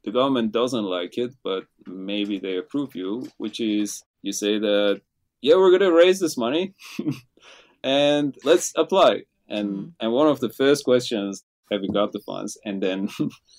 the 0.04 0.12
government 0.12 0.52
doesn't 0.52 0.84
like 0.84 1.18
it, 1.18 1.36
but 1.44 1.66
maybe 1.86 2.40
they 2.40 2.58
approve 2.58 2.96
you, 2.96 3.28
which 3.38 3.60
is 3.60 4.04
you 4.22 4.32
say 4.32 4.60
that, 4.60 5.02
yeah, 5.42 5.56
we're 5.56 5.70
going 5.70 5.82
to 5.82 5.92
raise 5.92 6.20
this 6.20 6.38
money 6.38 6.74
and 7.84 8.36
let's 8.44 8.74
apply. 8.76 9.24
And, 9.48 9.70
mm. 9.70 9.92
and 10.00 10.12
one 10.12 10.28
of 10.28 10.40
the 10.40 10.50
first 10.50 10.86
questions, 10.86 11.44
have 11.72 11.84
you 11.84 11.90
got 11.92 12.12
the 12.12 12.20
funds? 12.20 12.58
And 12.66 12.82
then 12.82 13.10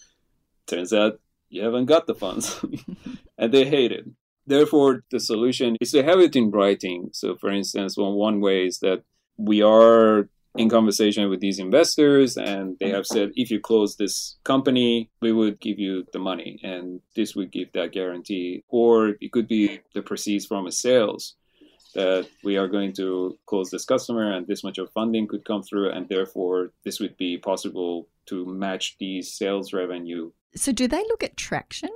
turns 0.67 0.93
out 0.93 1.21
you 1.49 1.63
haven't 1.63 1.87
got 1.87 2.07
the 2.07 2.15
funds 2.15 2.65
and 3.39 3.53
they 3.53 3.65
hate 3.65 3.93
it. 3.93 4.07
Therefore, 4.47 5.05
the 5.11 5.21
solution 5.21 5.77
is 5.81 5.93
to 5.93 6.03
have 6.03 6.19
it 6.21 6.35
in 6.35 6.51
writing. 6.51 7.11
So, 7.13 7.37
for 7.37 7.51
instance, 7.51 7.97
one, 7.97 8.15
one 8.15 8.41
way 8.41 8.67
is 8.67 8.79
that 8.81 9.03
we 9.37 9.63
are 9.63 10.29
in 10.57 10.69
conversation 10.69 11.31
with 11.31 11.41
these 11.41 11.59
investors 11.59 12.37
and 12.37 12.77
they 12.79 12.91
have 12.91 13.07
said 13.07 13.31
if 13.35 13.51
you 13.51 13.59
close 13.59 13.97
this 13.97 14.37
company 14.45 15.11
we 15.23 15.33
would 15.33 15.59
give 15.61 15.79
you 15.79 16.05
the 16.13 16.19
money 16.19 16.61
and 16.63 17.01
this 17.17 17.35
would 17.35 17.51
give 17.51 17.73
that 17.73 17.93
guarantee. 17.93 18.63
Or 18.69 19.15
it 19.21 19.33
could 19.33 19.49
be 19.49 19.81
the 19.95 20.03
proceeds 20.03 20.47
from 20.47 20.67
a 20.67 20.73
sales 20.73 21.37
that 21.95 22.27
we 22.43 22.57
are 22.57 22.69
going 22.69 22.93
to 22.95 23.39
close 23.47 23.71
this 23.71 23.85
customer 23.85 24.33
and 24.33 24.47
this 24.47 24.65
much 24.65 24.79
of 24.79 24.91
funding 24.93 25.27
could 25.27 25.45
come 25.45 25.63
through 25.63 25.91
and 25.91 26.09
therefore 26.09 26.73
this 26.85 27.01
would 27.01 27.17
be 27.17 27.39
possible 27.39 28.09
to 28.27 28.47
match 28.47 28.97
the 28.99 29.23
sales 29.23 29.73
revenue. 29.73 30.31
So 30.55 30.73
do 30.73 30.87
they 30.87 31.03
look 31.09 31.23
at 31.23 31.37
traction 31.37 31.91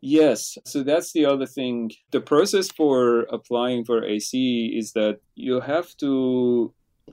Yes. 0.00 0.58
So 0.64 0.82
that's 0.82 1.12
the 1.12 1.24
other 1.26 1.46
thing. 1.46 1.90
The 2.10 2.20
process 2.20 2.70
for 2.70 3.20
applying 3.22 3.84
for 3.84 4.04
AC 4.04 4.74
is 4.76 4.92
that 4.92 5.20
you 5.34 5.60
have 5.60 5.96
to 5.98 6.72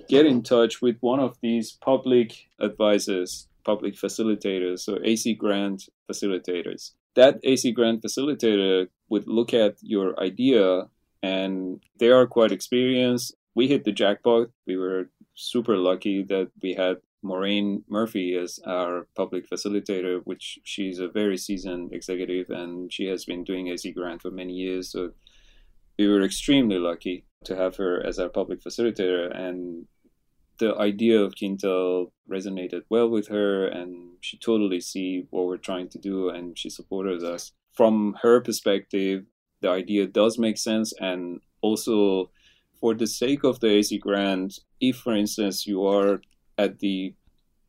get 0.09 0.25
in 0.25 0.41
touch 0.41 0.81
with 0.81 0.97
one 1.01 1.19
of 1.19 1.37
these 1.41 1.71
public 1.71 2.47
advisors, 2.59 3.47
public 3.63 3.95
facilitators, 3.95 4.79
so 4.79 4.99
AC 5.03 5.33
grant 5.35 5.89
facilitators. 6.09 6.91
That 7.15 7.39
AC 7.43 7.71
grant 7.71 8.01
facilitator 8.01 8.87
would 9.09 9.27
look 9.27 9.53
at 9.53 9.75
your 9.81 10.19
idea 10.19 10.87
and 11.21 11.81
they 11.99 12.09
are 12.09 12.27
quite 12.27 12.51
experienced. 12.51 13.35
We 13.55 13.67
hit 13.67 13.85
the 13.85 13.91
jackpot. 13.91 14.49
We 14.65 14.77
were 14.77 15.09
super 15.35 15.77
lucky 15.77 16.23
that 16.23 16.49
we 16.61 16.73
had 16.73 16.97
Maureen 17.23 17.83
Murphy 17.89 18.35
as 18.35 18.59
our 18.65 19.07
public 19.15 19.49
facilitator, 19.49 20.21
which 20.25 20.59
she's 20.63 20.99
a 20.99 21.07
very 21.07 21.37
seasoned 21.37 21.93
executive 21.93 22.49
and 22.49 22.91
she 22.91 23.05
has 23.05 23.25
been 23.25 23.43
doing 23.43 23.69
AC 23.69 23.91
Grant 23.91 24.21
for 24.21 24.31
many 24.31 24.53
years. 24.53 24.91
So 24.91 25.11
we 25.97 26.07
were 26.07 26.23
extremely 26.23 26.77
lucky 26.77 27.25
to 27.45 27.55
have 27.55 27.75
her 27.77 28.05
as 28.05 28.19
our 28.19 28.29
public 28.29 28.61
facilitator. 28.61 29.35
And 29.35 29.87
the 30.57 30.75
idea 30.75 31.19
of 31.19 31.35
Kintell 31.35 32.11
resonated 32.29 32.83
well 32.89 33.09
with 33.09 33.27
her, 33.27 33.67
and 33.67 34.17
she 34.21 34.37
totally 34.37 34.79
see 34.79 35.25
what 35.29 35.45
we're 35.47 35.57
trying 35.57 35.89
to 35.89 35.99
do, 35.99 36.29
and 36.29 36.57
she 36.57 36.69
supported 36.69 37.23
us. 37.23 37.51
From 37.71 38.17
her 38.21 38.39
perspective, 38.39 39.25
the 39.61 39.69
idea 39.69 40.07
does 40.07 40.37
make 40.37 40.57
sense, 40.57 40.93
and 40.99 41.41
also 41.61 42.31
for 42.79 42.93
the 42.93 43.07
sake 43.07 43.43
of 43.43 43.59
the 43.59 43.67
AC 43.67 43.97
grant, 43.97 44.59
if, 44.79 44.97
for 44.97 45.15
instance, 45.15 45.65
you 45.65 45.85
are 45.85 46.21
at 46.57 46.79
the 46.79 47.13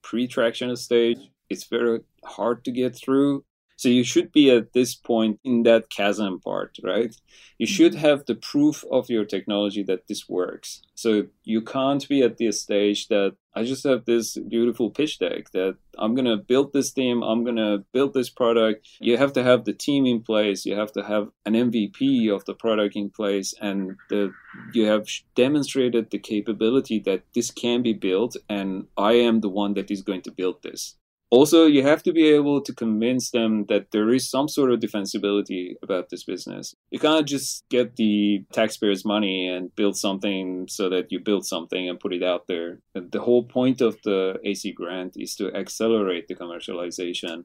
pre-traction 0.03 0.75
stage, 0.76 1.19
it's 1.49 1.64
very 1.64 2.00
hard 2.25 2.64
to 2.64 2.71
get 2.71 2.97
through 2.97 3.45
so 3.76 3.88
you 3.88 4.04
should 4.04 4.33
be 4.33 4.50
at 4.50 4.73
this 4.73 4.95
point 4.95 5.40
in 5.45 5.64
that 5.64 5.90
chasm 5.90 6.40
part, 6.40 6.78
right? 6.83 7.14
You 7.59 7.66
should 7.66 7.93
mm-hmm. 7.93 8.07
have 8.07 8.26
the 8.26 8.35
proof 8.35 8.85
of 8.90 9.11
your 9.11 9.25
technology 9.25 9.83
that 9.85 10.07
this 10.07 10.28
works. 10.28 10.83
So 10.95 11.25
you 11.43 11.61
can't 11.61 12.07
be 12.09 12.23
at 12.23 12.38
this 12.38 12.61
stage 12.61 13.09
that 13.09 13.37
I 13.57 13.64
just 13.64 13.85
have 13.85 14.04
this 14.04 14.37
beautiful 14.37 14.90
pitch 14.90 15.19
deck 15.19 15.50
that 15.52 15.76
I'm 15.99 16.14
going 16.14 16.25
to 16.25 16.37
build 16.37 16.73
this 16.73 16.93
team, 16.93 17.23
I'm 17.23 17.45
going 17.45 17.57
to 17.57 17.85
build 17.93 18.14
this 18.14 18.31
product. 18.31 18.88
You 19.00 19.16
have 19.16 19.33
to 19.35 19.45
have 19.45 19.64
the 19.64 19.73
team 19.73 20.07
in 20.07 20.23
place, 20.23 20.64
you 20.66 20.76
have 20.76 20.93
to 20.93 21.04
have 21.04 21.28
an 21.45 21.54
MVP 21.54 22.35
of 22.35 22.45
the 22.45 22.54
product 22.54 22.97
in 22.97 23.11
place, 23.11 23.54
and 23.61 23.97
the, 24.11 24.33
you 24.73 24.87
have 24.87 25.07
demonstrated 25.35 26.11
the 26.11 26.19
capability 26.19 26.99
that 27.00 27.23
this 27.35 27.50
can 27.50 27.83
be 27.83 27.93
built, 27.93 28.37
and 28.49 28.87
I 28.97 29.12
am 29.12 29.40
the 29.40 29.49
one 29.49 29.75
that 29.75 29.90
is 29.90 30.02
going 30.02 30.23
to 30.23 30.33
build 30.33 30.62
this 30.62 30.97
also 31.35 31.67
you 31.67 31.83
have 31.83 32.03
to 32.05 32.12
be 32.12 32.29
able 32.29 32.61
to 32.61 32.73
convince 32.73 33.31
them 33.31 33.64
that 33.67 33.91
there 33.91 34.11
is 34.11 34.31
some 34.31 34.49
sort 34.49 34.71
of 34.71 34.81
defensibility 34.81 35.75
about 35.83 36.09
this 36.11 36.25
business. 36.25 36.75
You 36.91 36.99
can't 36.99 37.26
just 37.26 37.64
get 37.69 37.97
the 37.97 38.45
taxpayers 38.53 39.05
money 39.05 39.49
and 39.49 39.75
build 39.75 39.97
something 39.97 40.69
so 40.69 40.88
that 40.91 41.11
you 41.11 41.19
build 41.19 41.45
something 41.45 41.88
and 41.88 41.99
put 41.99 42.12
it 42.12 42.23
out 42.23 42.47
there. 42.47 42.79
The 42.95 43.21
whole 43.21 43.45
point 43.45 43.81
of 43.81 43.97
the 44.05 44.38
ac 44.45 44.73
grant 44.73 45.14
is 45.17 45.35
to 45.37 45.53
accelerate 45.55 46.29
the 46.29 46.35
commercialization 46.35 47.45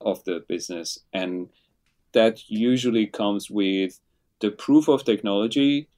of 0.00 0.24
the 0.24 0.44
business. 0.48 0.98
And 1.12 1.50
that 2.12 2.48
usually 2.48 3.06
comes 3.06 3.50
with 3.50 4.00
the 4.40 4.50
proof 4.50 4.88
of 4.88 5.04
technology 5.04 5.88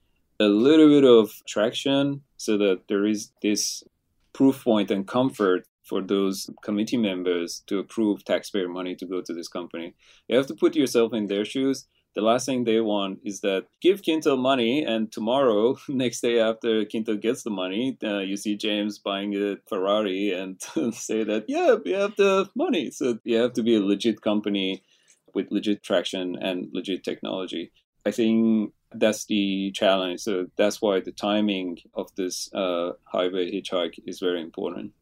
a 0.40 0.46
little 0.46 0.88
bit 0.88 1.04
of 1.04 1.30
traction 1.46 2.22
so 2.36 2.58
that 2.58 2.88
there 2.88 3.06
is 3.06 3.30
this 3.42 3.84
proof 4.32 4.64
point 4.64 4.90
and 4.90 5.06
comfort 5.06 5.66
for 5.82 6.00
those 6.00 6.48
committee 6.62 6.96
members 6.96 7.62
to 7.66 7.78
approve 7.78 8.24
taxpayer 8.24 8.68
money 8.68 8.94
to 8.96 9.06
go 9.06 9.20
to 9.20 9.32
this 9.34 9.48
company. 9.48 9.94
You 10.28 10.36
have 10.36 10.46
to 10.46 10.54
put 10.54 10.76
yourself 10.76 11.12
in 11.12 11.26
their 11.26 11.44
shoes. 11.44 11.86
The 12.14 12.20
last 12.20 12.44
thing 12.44 12.64
they 12.64 12.80
want 12.80 13.20
is 13.24 13.40
that 13.40 13.66
give 13.80 14.02
Kintell 14.02 14.38
money, 14.38 14.84
and 14.84 15.10
tomorrow, 15.10 15.78
next 15.88 16.20
day 16.20 16.40
after 16.40 16.84
Kintell 16.84 17.20
gets 17.20 17.42
the 17.42 17.50
money, 17.50 17.96
uh, 18.04 18.18
you 18.18 18.36
see 18.36 18.56
James 18.56 18.98
buying 18.98 19.34
a 19.34 19.56
Ferrari 19.68 20.32
and 20.32 20.60
say 20.94 21.24
that, 21.24 21.46
yeah, 21.48 21.76
we 21.82 21.92
have 21.92 22.14
the 22.16 22.48
money. 22.54 22.90
So 22.90 23.18
you 23.24 23.38
have 23.38 23.54
to 23.54 23.62
be 23.62 23.76
a 23.76 23.80
legit 23.80 24.20
company 24.20 24.82
with 25.34 25.50
legit 25.50 25.82
traction 25.82 26.36
and 26.36 26.68
legit 26.74 27.02
technology. 27.02 27.72
I 28.04 28.10
think 28.10 28.74
that's 28.94 29.24
the 29.26 29.72
challenge. 29.72 30.20
So 30.20 30.48
that's 30.56 30.82
why 30.82 31.00
the 31.00 31.12
timing 31.12 31.78
of 31.94 32.14
this 32.16 32.52
uh, 32.52 32.92
highway 33.04 33.50
hitchhike 33.50 33.98
is 34.06 34.20
very 34.20 34.42
important. 34.42 34.92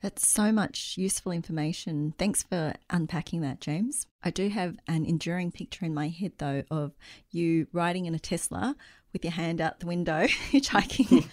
That's 0.00 0.26
so 0.26 0.52
much 0.52 0.94
useful 0.96 1.32
information. 1.32 2.14
Thanks 2.18 2.42
for 2.44 2.74
unpacking 2.88 3.40
that, 3.40 3.60
James. 3.60 4.06
I 4.22 4.30
do 4.30 4.48
have 4.48 4.76
an 4.86 5.04
enduring 5.04 5.50
picture 5.50 5.84
in 5.84 5.92
my 5.92 6.08
head, 6.08 6.32
though, 6.38 6.62
of 6.70 6.92
you 7.30 7.66
riding 7.72 8.06
in 8.06 8.14
a 8.14 8.18
Tesla 8.18 8.76
with 9.12 9.24
your 9.24 9.32
hand 9.32 9.60
out 9.60 9.80
the 9.80 9.86
window, 9.86 10.26
hitchhiking. 10.52 11.28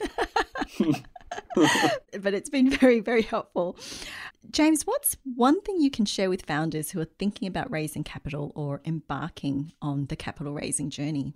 but 2.22 2.34
it's 2.34 2.50
been 2.50 2.69
very, 2.69 3.00
very 3.00 3.22
helpful. 3.22 3.77
James, 4.50 4.84
what's 4.84 5.17
one 5.24 5.62
thing 5.62 5.79
you 5.79 5.91
can 5.91 6.05
share 6.05 6.29
with 6.29 6.45
founders 6.45 6.91
who 6.91 7.00
are 7.00 7.10
thinking 7.19 7.48
about 7.48 7.69
raising 7.72 8.03
capital 8.03 8.51
or 8.55 8.81
embarking 8.86 9.74
on 9.81 10.07
the 10.07 10.15
capital 10.15 10.53
raising 10.53 10.89
journey? 10.89 11.36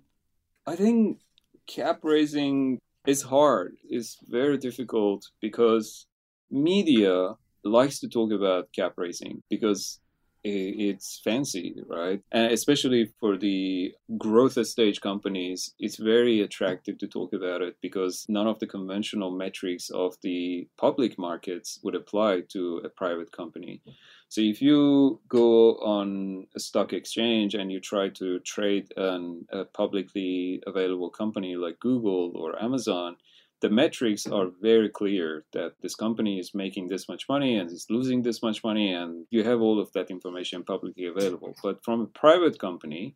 I 0.66 0.76
think 0.76 1.20
cap 1.66 2.00
raising 2.02 2.80
is 3.06 3.22
hard. 3.22 3.76
It's 3.88 4.18
very 4.28 4.58
difficult 4.58 5.26
because 5.40 6.06
media 6.50 7.34
likes 7.64 8.00
to 8.00 8.08
talk 8.08 8.32
about 8.32 8.72
cap 8.72 8.94
raising 8.96 9.42
because 9.50 10.00
it's 10.42 11.20
fancy, 11.22 11.82
right? 11.86 12.22
And 12.32 12.52
especially 12.52 13.12
for 13.20 13.36
the 13.36 13.92
growth 14.16 14.64
stage 14.66 15.00
companies, 15.00 15.74
it's 15.78 15.96
very 15.96 16.40
attractive 16.40 16.98
to 16.98 17.06
talk 17.06 17.32
about 17.32 17.60
it 17.60 17.76
because 17.82 18.24
none 18.28 18.46
of 18.46 18.58
the 18.58 18.66
conventional 18.66 19.30
metrics 19.30 19.90
of 19.90 20.16
the 20.22 20.66
public 20.78 21.18
markets 21.18 21.78
would 21.82 21.94
apply 21.94 22.42
to 22.52 22.80
a 22.84 22.88
private 22.88 23.32
company. 23.32 23.82
So 24.28 24.40
if 24.40 24.62
you 24.62 25.20
go 25.28 25.74
on 25.76 26.46
a 26.56 26.60
stock 26.60 26.92
exchange 26.92 27.54
and 27.54 27.70
you 27.70 27.80
try 27.80 28.08
to 28.10 28.38
trade 28.40 28.92
an, 28.96 29.46
a 29.50 29.64
publicly 29.64 30.62
available 30.66 31.10
company 31.10 31.56
like 31.56 31.80
Google 31.80 32.32
or 32.36 32.62
Amazon, 32.62 33.16
the 33.60 33.70
metrics 33.70 34.26
are 34.26 34.48
very 34.60 34.88
clear 34.88 35.44
that 35.52 35.72
this 35.82 35.94
company 35.94 36.38
is 36.38 36.54
making 36.54 36.88
this 36.88 37.08
much 37.08 37.28
money 37.28 37.56
and 37.56 37.70
is 37.70 37.86
losing 37.90 38.22
this 38.22 38.42
much 38.42 38.64
money, 38.64 38.92
and 38.92 39.26
you 39.30 39.44
have 39.44 39.60
all 39.60 39.78
of 39.78 39.92
that 39.92 40.10
information 40.10 40.64
publicly 40.64 41.06
available. 41.06 41.54
But 41.62 41.84
from 41.84 42.00
a 42.00 42.06
private 42.06 42.58
company, 42.58 43.14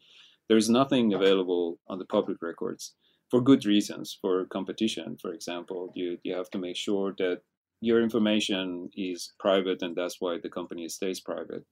there's 0.49 0.69
nothing 0.69 1.15
available 1.15 1.79
on 1.89 1.99
the 1.99 2.05
public 2.05 2.43
records 2.43 2.95
for 3.31 3.41
good 3.41 3.65
reasons. 3.65 4.19
For 4.21 4.45
competition, 4.45 5.17
for 5.21 5.33
example, 5.33 5.93
you, 5.95 6.19
you 6.23 6.35
have 6.35 6.51
to 6.51 6.59
make 6.59 6.77
sure 6.77 7.15
that 7.19 7.41
your 7.81 8.03
information 8.03 8.91
is 8.95 9.33
private, 9.39 9.81
and 9.81 9.97
that's 9.97 10.21
why 10.21 10.39
the 10.43 10.51
company 10.51 10.89
stays 10.89 11.21
private. 11.21 11.65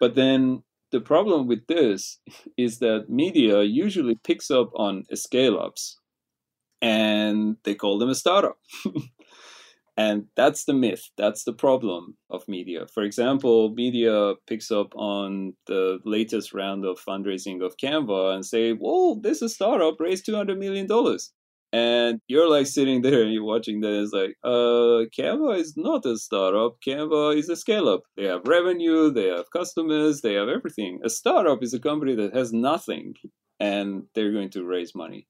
But 0.00 0.16
then 0.16 0.64
the 0.90 1.00
problem 1.00 1.46
with 1.46 1.68
this 1.68 2.18
is 2.56 2.80
that 2.80 3.08
media 3.08 3.62
usually 3.62 4.16
picks 4.16 4.50
up 4.50 4.70
on 4.74 5.04
scale 5.14 5.56
ups 5.58 5.98
and 6.82 7.56
they 7.64 7.74
call 7.74 7.98
them 7.98 8.10
a 8.10 8.14
startup. 8.14 8.58
and 9.96 10.26
that's 10.36 10.64
the 10.64 10.74
myth. 10.74 11.08
That's 11.16 11.44
the 11.44 11.52
problem 11.52 12.16
of 12.28 12.48
media. 12.48 12.86
For 12.92 13.04
example, 13.04 13.72
media 13.74 14.34
picks 14.46 14.70
up 14.70 14.94
on 14.96 15.54
the 15.66 16.00
latest 16.04 16.52
round 16.52 16.84
of 16.84 16.98
fundraising 16.98 17.64
of 17.64 17.76
Canva 17.76 18.34
and 18.34 18.44
say, 18.44 18.72
"Whoa, 18.72 19.20
this 19.22 19.38
is 19.38 19.42
a 19.42 19.48
startup 19.48 20.00
raised 20.00 20.26
two 20.26 20.34
hundred 20.34 20.58
million 20.58 20.86
dollars." 20.86 21.32
And 21.74 22.20
you're 22.28 22.50
like 22.50 22.66
sitting 22.66 23.00
there 23.00 23.22
and 23.22 23.32
you're 23.32 23.44
watching 23.44 23.80
that. 23.80 24.02
It's 24.02 24.12
like, 24.12 24.36
uh, 24.44 25.08
Canva 25.18 25.58
is 25.58 25.74
not 25.74 26.04
a 26.04 26.18
startup. 26.18 26.76
Canva 26.86 27.34
is 27.38 27.48
a 27.48 27.56
scale 27.56 27.88
up. 27.88 28.02
They 28.14 28.24
have 28.24 28.46
revenue, 28.46 29.10
they 29.10 29.28
have 29.28 29.50
customers, 29.50 30.20
they 30.20 30.34
have 30.34 30.48
everything. 30.48 31.00
A 31.02 31.08
startup 31.08 31.62
is 31.62 31.72
a 31.72 31.80
company 31.80 32.14
that 32.16 32.34
has 32.34 32.52
nothing 32.52 33.14
and 33.58 34.02
they're 34.14 34.32
going 34.32 34.50
to 34.50 34.66
raise 34.66 34.94
money. 34.94 35.28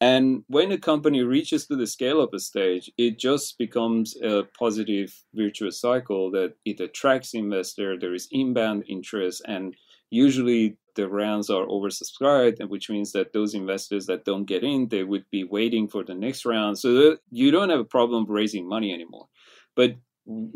And 0.00 0.44
when 0.46 0.70
a 0.70 0.78
company 0.78 1.22
reaches 1.22 1.66
to 1.66 1.76
the 1.76 1.86
scale 1.86 2.20
up 2.20 2.30
stage, 2.38 2.90
it 2.96 3.18
just 3.18 3.58
becomes 3.58 4.16
a 4.22 4.44
positive 4.56 5.12
virtuous 5.34 5.80
cycle 5.80 6.30
that 6.30 6.54
it 6.64 6.78
attracts 6.78 7.34
investor, 7.34 7.98
there 7.98 8.14
is 8.14 8.28
inbound 8.30 8.84
interest, 8.88 9.42
and 9.46 9.74
usually 10.10 10.76
the 10.94 11.08
rounds 11.08 11.50
are 11.50 11.66
oversubscribed, 11.66 12.66
which 12.68 12.88
means 12.88 13.12
that 13.12 13.32
those 13.32 13.54
investors 13.54 14.06
that 14.06 14.24
don't 14.24 14.44
get 14.44 14.62
in, 14.62 14.88
they 14.88 15.04
would 15.04 15.24
be 15.30 15.44
waiting 15.44 15.88
for 15.88 16.04
the 16.04 16.14
next 16.14 16.44
round. 16.44 16.78
So 16.78 17.16
you 17.30 17.50
don't 17.50 17.70
have 17.70 17.80
a 17.80 17.84
problem 17.84 18.24
raising 18.28 18.68
money 18.68 18.92
anymore. 18.92 19.28
But 19.74 19.96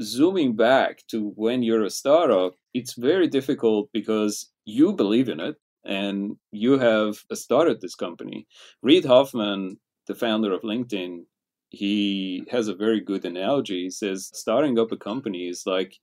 zooming 0.01 0.55
back 0.55 1.05
to 1.09 1.33
when 1.37 1.63
you're 1.63 1.85
a 1.85 1.91
startup, 1.91 2.55
it's 2.75 2.95
very 2.95 3.29
difficult 3.29 3.89
because 3.93 4.51
you 4.65 4.93
believe 4.93 5.29
in 5.29 5.41
it 5.41 5.57
and 5.85 6.37
you 6.51 6.79
have 6.79 7.17
started 7.33 7.81
this 7.81 7.95
company. 7.95 8.47
Reid 8.83 9.05
Hoffman, 9.05 9.79
the 10.07 10.15
founder 10.15 10.53
of 10.53 10.63
LinkedIn, 10.63 11.25
he 11.71 12.45
has 12.51 12.69
a 12.69 12.75
very 12.75 13.01
good 13.01 13.25
analogy. 13.25 13.85
He 13.85 13.91
says 13.91 14.31
starting 14.35 14.79
up 14.79 14.93
a 14.93 14.97
company 14.97 15.49
is 15.49 15.65
like 15.67 15.99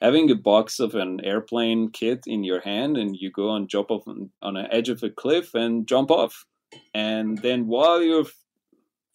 having 0.00 0.30
a 0.30 0.34
box 0.34 0.80
of 0.80 0.94
an 0.94 1.20
airplane 1.22 1.90
kit 1.90 2.24
in 2.26 2.42
your 2.42 2.60
hand 2.60 2.96
and 2.96 3.16
you 3.16 3.30
go 3.30 3.54
and 3.54 3.68
jump 3.68 3.90
off 3.90 4.08
on, 4.08 4.30
on 4.42 4.56
an 4.56 4.66
edge 4.70 4.88
of 4.88 5.02
a 5.02 5.10
cliff 5.10 5.54
and 5.54 5.86
jump 5.86 6.10
off. 6.10 6.46
And 6.94 7.38
then 7.38 7.66
while 7.66 8.02
you're 8.02 8.26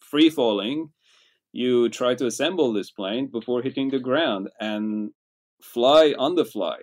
free 0.00 0.30
falling, 0.30 0.90
you 1.52 1.88
try 1.88 2.14
to 2.14 2.26
assemble 2.26 2.72
this 2.72 2.90
plane 2.90 3.26
before 3.26 3.62
hitting 3.62 3.90
the 3.90 3.98
ground 3.98 4.48
and 4.60 5.10
fly 5.62 6.14
on 6.18 6.36
the 6.36 6.44
fly. 6.44 6.78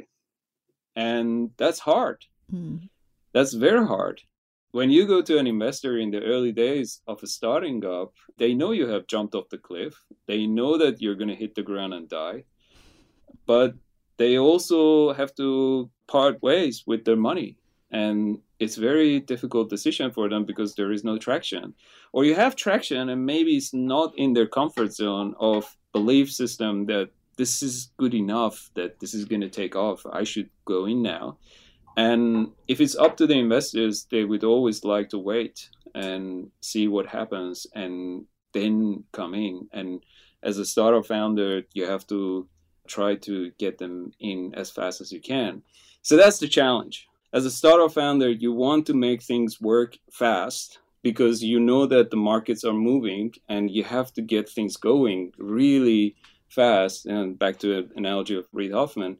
And 0.95 1.51
that's 1.57 1.79
hard. 1.79 2.25
Mm. 2.53 2.89
That's 3.37 3.53
very 3.53 3.85
hard. 3.85 4.23
When 4.71 4.89
you 4.89 5.05
go 5.05 5.21
to 5.21 5.37
an 5.37 5.45
investor 5.45 5.99
in 5.99 6.09
the 6.09 6.23
early 6.23 6.51
days 6.51 7.01
of 7.07 7.21
a 7.21 7.27
starting 7.27 7.85
up, 7.85 8.13
they 8.39 8.55
know 8.55 8.71
you 8.71 8.87
have 8.87 9.05
jumped 9.05 9.35
off 9.35 9.49
the 9.49 9.59
cliff. 9.59 9.93
They 10.25 10.47
know 10.47 10.75
that 10.79 11.03
you're 11.03 11.19
going 11.21 11.29
to 11.29 11.43
hit 11.43 11.53
the 11.53 11.61
ground 11.61 11.93
and 11.93 12.09
die. 12.09 12.45
But 13.45 13.75
they 14.17 14.39
also 14.39 15.13
have 15.13 15.35
to 15.35 15.91
part 16.07 16.41
ways 16.41 16.83
with 16.87 17.05
their 17.05 17.15
money. 17.15 17.57
And 17.91 18.39
it's 18.57 18.75
very 18.75 19.19
difficult 19.19 19.69
decision 19.69 20.09
for 20.09 20.27
them 20.29 20.43
because 20.43 20.73
there 20.73 20.91
is 20.91 21.03
no 21.03 21.19
traction. 21.19 21.75
Or 22.13 22.25
you 22.25 22.33
have 22.33 22.55
traction 22.55 23.09
and 23.09 23.23
maybe 23.23 23.55
it's 23.55 23.71
not 23.71 24.17
in 24.17 24.33
their 24.33 24.47
comfort 24.47 24.93
zone 24.93 25.35
of 25.39 25.77
belief 25.93 26.31
system 26.31 26.87
that 26.87 27.11
this 27.37 27.61
is 27.61 27.91
good 27.97 28.15
enough, 28.15 28.71
that 28.73 28.99
this 28.99 29.13
is 29.13 29.25
going 29.25 29.41
to 29.41 29.49
take 29.61 29.75
off. 29.75 30.03
I 30.11 30.23
should 30.23 30.49
go 30.65 30.85
in 30.85 31.03
now. 31.03 31.37
And 31.97 32.51
if 32.67 32.79
it's 32.79 32.95
up 32.95 33.17
to 33.17 33.27
the 33.27 33.37
investors, 33.37 34.05
they 34.11 34.23
would 34.23 34.43
always 34.43 34.83
like 34.83 35.09
to 35.09 35.17
wait 35.17 35.69
and 35.95 36.51
see 36.61 36.87
what 36.87 37.07
happens 37.07 37.65
and 37.73 38.25
then 38.53 39.03
come 39.11 39.33
in. 39.33 39.67
And 39.73 40.03
as 40.43 40.59
a 40.59 40.65
startup 40.65 41.07
founder, 41.07 41.63
you 41.73 41.85
have 41.85 42.05
to 42.07 42.47
try 42.87 43.15
to 43.15 43.51
get 43.57 43.79
them 43.79 44.11
in 44.19 44.53
as 44.55 44.69
fast 44.69 45.01
as 45.01 45.11
you 45.11 45.19
can. 45.19 45.63
So 46.03 46.15
that's 46.15 46.37
the 46.37 46.47
challenge. 46.47 47.07
As 47.33 47.45
a 47.45 47.51
startup 47.51 47.91
founder, 47.93 48.29
you 48.29 48.53
want 48.53 48.85
to 48.85 48.93
make 48.93 49.23
things 49.23 49.59
work 49.59 49.97
fast 50.11 50.79
because 51.01 51.43
you 51.43 51.59
know 51.59 51.87
that 51.87 52.11
the 52.11 52.17
markets 52.17 52.63
are 52.63 52.73
moving 52.73 53.33
and 53.49 53.71
you 53.71 53.83
have 53.83 54.13
to 54.13 54.21
get 54.21 54.47
things 54.47 54.77
going 54.77 55.33
really 55.37 56.15
fast. 56.47 57.07
And 57.07 57.37
back 57.37 57.57
to 57.59 57.79
an 57.79 57.91
analogy 57.95 58.35
of 58.35 58.45
Reid 58.53 58.71
Hoffman, 58.71 59.17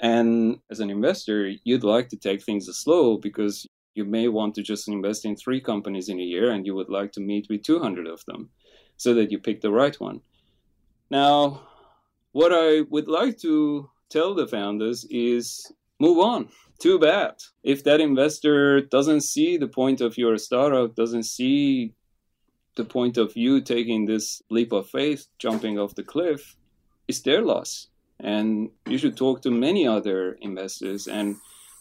and 0.00 0.58
as 0.70 0.80
an 0.80 0.90
investor, 0.90 1.52
you'd 1.64 1.84
like 1.84 2.08
to 2.08 2.16
take 2.16 2.42
things 2.42 2.68
slow 2.76 3.16
because 3.16 3.66
you 3.94 4.04
may 4.04 4.28
want 4.28 4.54
to 4.54 4.62
just 4.62 4.88
invest 4.88 5.24
in 5.24 5.36
three 5.36 5.60
companies 5.60 6.08
in 6.08 6.20
a 6.20 6.22
year 6.22 6.50
and 6.50 6.66
you 6.66 6.74
would 6.74 6.90
like 6.90 7.12
to 7.12 7.20
meet 7.20 7.46
with 7.48 7.62
200 7.62 8.06
of 8.06 8.22
them 8.26 8.50
so 8.98 9.14
that 9.14 9.30
you 9.30 9.38
pick 9.38 9.60
the 9.60 9.70
right 9.70 9.98
one. 9.98 10.20
Now, 11.10 11.62
what 12.32 12.52
I 12.52 12.82
would 12.90 13.08
like 13.08 13.38
to 13.38 13.88
tell 14.10 14.34
the 14.34 14.46
founders 14.46 15.06
is 15.08 15.72
move 15.98 16.18
on. 16.18 16.48
Too 16.78 16.98
bad. 16.98 17.36
If 17.62 17.84
that 17.84 18.02
investor 18.02 18.82
doesn't 18.82 19.22
see 19.22 19.56
the 19.56 19.68
point 19.68 20.02
of 20.02 20.18
your 20.18 20.36
startup, 20.36 20.94
doesn't 20.94 21.24
see 21.24 21.94
the 22.74 22.84
point 22.84 23.16
of 23.16 23.34
you 23.34 23.62
taking 23.62 24.04
this 24.04 24.42
leap 24.50 24.72
of 24.72 24.90
faith, 24.90 25.26
jumping 25.38 25.78
off 25.78 25.94
the 25.94 26.02
cliff, 26.02 26.54
it's 27.08 27.22
their 27.22 27.40
loss 27.40 27.88
and 28.20 28.70
you 28.86 28.98
should 28.98 29.16
talk 29.16 29.42
to 29.42 29.50
many 29.50 29.86
other 29.86 30.38
investors. 30.40 31.06
And 31.06 31.36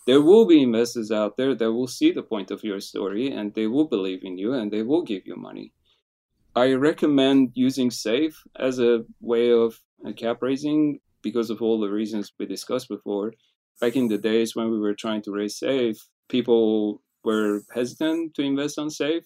there 0.05 0.21
will 0.21 0.45
be 0.45 0.61
investors 0.61 1.11
out 1.11 1.37
there 1.37 1.55
that 1.55 1.71
will 1.71 1.87
see 1.87 2.11
the 2.11 2.23
point 2.23 2.51
of 2.51 2.63
your 2.63 2.79
story 2.79 3.31
and 3.31 3.53
they 3.53 3.67
will 3.67 3.87
believe 3.87 4.23
in 4.23 4.37
you 4.37 4.53
and 4.53 4.71
they 4.71 4.83
will 4.83 5.03
give 5.03 5.25
you 5.25 5.35
money. 5.35 5.71
I 6.55 6.73
recommend 6.73 7.51
using 7.53 7.91
safe 7.91 8.41
as 8.55 8.79
a 8.79 9.03
way 9.19 9.51
of 9.51 9.79
cap 10.15 10.37
raising 10.41 10.99
because 11.21 11.49
of 11.49 11.61
all 11.61 11.79
the 11.79 11.89
reasons 11.89 12.31
we 12.37 12.45
discussed 12.45 12.87
before. 12.87 13.33
Back 13.81 13.95
in 13.95 14.07
the 14.07 14.17
days 14.17 14.55
when 14.55 14.69
we 14.69 14.79
were 14.79 14.93
trying 14.93 15.21
to 15.23 15.31
raise 15.31 15.57
safe 15.57 15.97
people 16.29 17.01
were 17.23 17.61
hesitant 17.73 18.33
to 18.35 18.41
invest 18.41 18.79
on 18.79 18.89
safe 18.89 19.23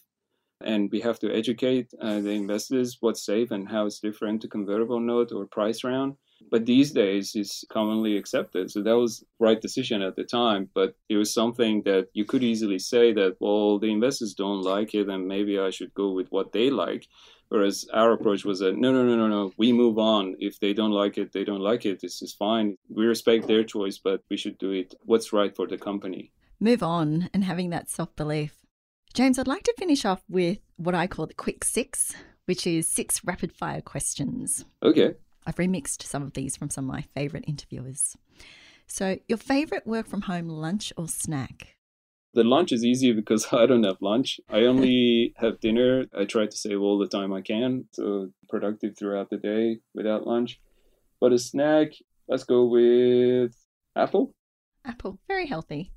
and 0.61 0.89
we 0.91 0.99
have 0.99 1.19
to 1.19 1.33
educate 1.33 1.89
uh, 2.01 2.19
the 2.19 2.31
investors 2.31 2.97
what's 2.99 3.25
safe 3.25 3.51
and 3.51 3.69
how 3.69 3.85
it's 3.85 3.99
different 3.99 4.41
to 4.41 4.47
convertible 4.47 4.99
note 4.99 5.31
or 5.31 5.45
price 5.45 5.83
round 5.83 6.15
but 6.51 6.65
these 6.65 6.91
days 6.91 7.35
it's 7.35 7.63
commonly 7.69 8.17
accepted. 8.17 8.71
So 8.71 8.81
that 8.83 8.97
was 8.97 9.23
right 9.39 9.59
decision 9.61 10.01
at 10.01 10.15
the 10.15 10.23
time 10.23 10.69
but 10.73 10.95
it 11.09 11.17
was 11.17 11.33
something 11.33 11.81
that 11.83 12.07
you 12.13 12.25
could 12.25 12.43
easily 12.43 12.79
say 12.79 13.13
that 13.13 13.37
well 13.39 13.79
the 13.79 13.91
investors 13.91 14.33
don't 14.33 14.61
like 14.61 14.93
it 14.93 15.07
and 15.07 15.27
maybe 15.27 15.59
i 15.59 15.69
should 15.69 15.93
go 15.93 16.11
with 16.11 16.27
what 16.31 16.51
they 16.51 16.69
like. 16.69 17.07
Whereas 17.49 17.87
our 17.93 18.11
approach 18.11 18.45
was 18.45 18.59
that 18.59 18.77
no 18.77 18.91
no 18.91 19.03
no 19.03 19.15
no 19.15 19.27
no 19.27 19.51
we 19.57 19.73
move 19.73 19.97
on. 19.97 20.35
If 20.39 20.59
they 20.59 20.73
don't 20.73 20.91
like 20.91 21.17
it 21.17 21.31
they 21.33 21.43
don't 21.43 21.61
like 21.61 21.85
it. 21.85 22.01
This 22.01 22.21
is 22.21 22.33
fine. 22.33 22.77
We 22.89 23.05
respect 23.05 23.47
their 23.47 23.63
choice 23.63 23.97
but 23.97 24.21
we 24.29 24.37
should 24.37 24.57
do 24.57 24.71
it. 24.71 24.93
What's 25.03 25.33
right 25.33 25.55
for 25.55 25.67
the 25.67 25.77
company? 25.77 26.31
Move 26.59 26.83
on 26.83 27.29
and 27.33 27.43
having 27.43 27.69
that 27.71 27.89
self-belief. 27.89 28.53
James 29.13 29.39
i'd 29.39 29.47
like 29.47 29.63
to 29.63 29.73
finish 29.77 30.05
off 30.05 30.21
with 30.29 30.59
what 30.77 30.93
i 30.93 31.07
call 31.07 31.25
the 31.25 31.33
quick 31.33 31.63
six 31.63 32.13
which 32.45 32.65
is 32.65 32.87
six 32.87 33.23
rapid 33.23 33.51
fire 33.51 33.81
questions. 33.81 34.65
Okay 34.83 35.13
I've 35.49 35.55
remixed 35.55 36.03
some 36.03 36.21
of 36.21 36.33
these 36.33 36.55
from 36.55 36.69
some 36.69 36.87
of 36.87 36.93
my 36.93 37.01
favorite 37.01 37.45
interviewers. 37.47 38.15
So, 38.85 39.17
your 39.27 39.39
favorite 39.39 39.87
work 39.87 40.05
from 40.07 40.21
home 40.21 40.47
lunch 40.47 40.93
or 40.95 41.07
snack? 41.07 41.75
The 42.35 42.43
lunch 42.43 42.71
is 42.71 42.85
easy 42.85 43.13
because 43.13 43.47
I 43.51 43.65
don't 43.65 43.83
have 43.83 43.99
lunch. 43.99 44.39
I 44.47 44.59
only 44.71 45.33
have 45.37 45.59
dinner. 45.59 46.05
I 46.15 46.25
try 46.25 46.45
to 46.45 46.55
save 46.55 46.79
all 46.81 46.99
the 46.99 47.07
time 47.07 47.33
I 47.33 47.41
can, 47.41 47.85
so 47.93 48.29
productive 48.47 48.95
throughout 48.95 49.31
the 49.31 49.37
day 49.37 49.79
without 49.95 50.27
lunch. 50.27 50.59
But 51.19 51.33
a 51.33 51.39
snack, 51.39 51.93
let's 52.27 52.43
go 52.43 52.65
with 52.65 53.55
apple. 53.95 54.35
Apple, 54.85 55.17
very 55.27 55.47
healthy. 55.47 55.91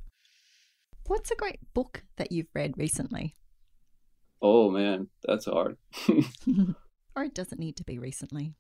What's 1.09 1.31
a 1.31 1.37
great 1.37 1.61
book 1.75 2.05
that 2.17 2.33
you've 2.33 2.55
read 2.55 2.79
recently? 2.79 3.37
Oh 4.41 4.71
man, 4.71 5.09
that's 5.23 5.45
hard. 5.45 5.77
or 7.15 7.25
it 7.25 7.35
doesn't 7.35 7.61
need 7.61 7.77
to 7.77 7.85
be 7.85 7.99
recently. 7.99 8.55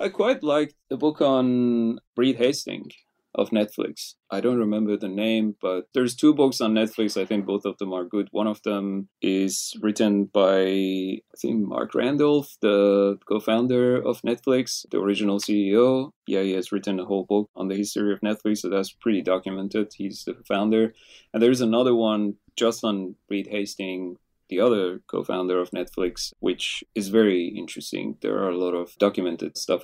I 0.00 0.08
quite 0.08 0.42
liked 0.42 0.74
the 0.88 0.96
book 0.96 1.20
on 1.20 1.98
Reed 2.16 2.36
Hastings 2.36 2.94
of 3.34 3.50
Netflix. 3.50 4.14
I 4.30 4.40
don't 4.40 4.58
remember 4.58 4.96
the 4.96 5.08
name, 5.08 5.56
but 5.60 5.86
there's 5.94 6.14
two 6.14 6.34
books 6.34 6.60
on 6.60 6.74
Netflix. 6.74 7.20
I 7.20 7.24
think 7.24 7.46
both 7.46 7.64
of 7.64 7.78
them 7.78 7.92
are 7.92 8.04
good. 8.04 8.28
One 8.30 8.46
of 8.46 8.62
them 8.62 9.08
is 9.20 9.74
written 9.80 10.24
by 10.24 10.64
I 10.64 11.36
think 11.40 11.66
Marc 11.66 11.94
Randolph, 11.94 12.56
the 12.60 13.18
co-founder 13.26 13.96
of 13.96 14.20
Netflix, 14.22 14.84
the 14.90 14.98
original 14.98 15.38
CEO. 15.38 16.10
Yeah, 16.26 16.42
he 16.42 16.52
has 16.52 16.72
written 16.72 17.00
a 17.00 17.04
whole 17.04 17.24
book 17.24 17.48
on 17.56 17.68
the 17.68 17.76
history 17.76 18.12
of 18.12 18.20
Netflix, 18.20 18.58
so 18.58 18.68
that's 18.68 18.92
pretty 18.92 19.22
documented. 19.22 19.92
He's 19.94 20.24
the 20.24 20.34
founder. 20.46 20.92
And 21.32 21.42
there's 21.42 21.60
another 21.60 21.94
one 21.94 22.34
just 22.56 22.84
on 22.84 23.16
Reed 23.30 23.48
Hastings 23.50 24.18
the 24.52 24.60
other 24.60 25.00
co-founder 25.06 25.58
of 25.58 25.70
Netflix, 25.70 26.32
which 26.40 26.84
is 26.94 27.08
very 27.08 27.46
interesting. 27.46 28.18
There 28.20 28.36
are 28.36 28.50
a 28.50 28.58
lot 28.58 28.74
of 28.74 28.98
documented 28.98 29.56
stuff 29.56 29.82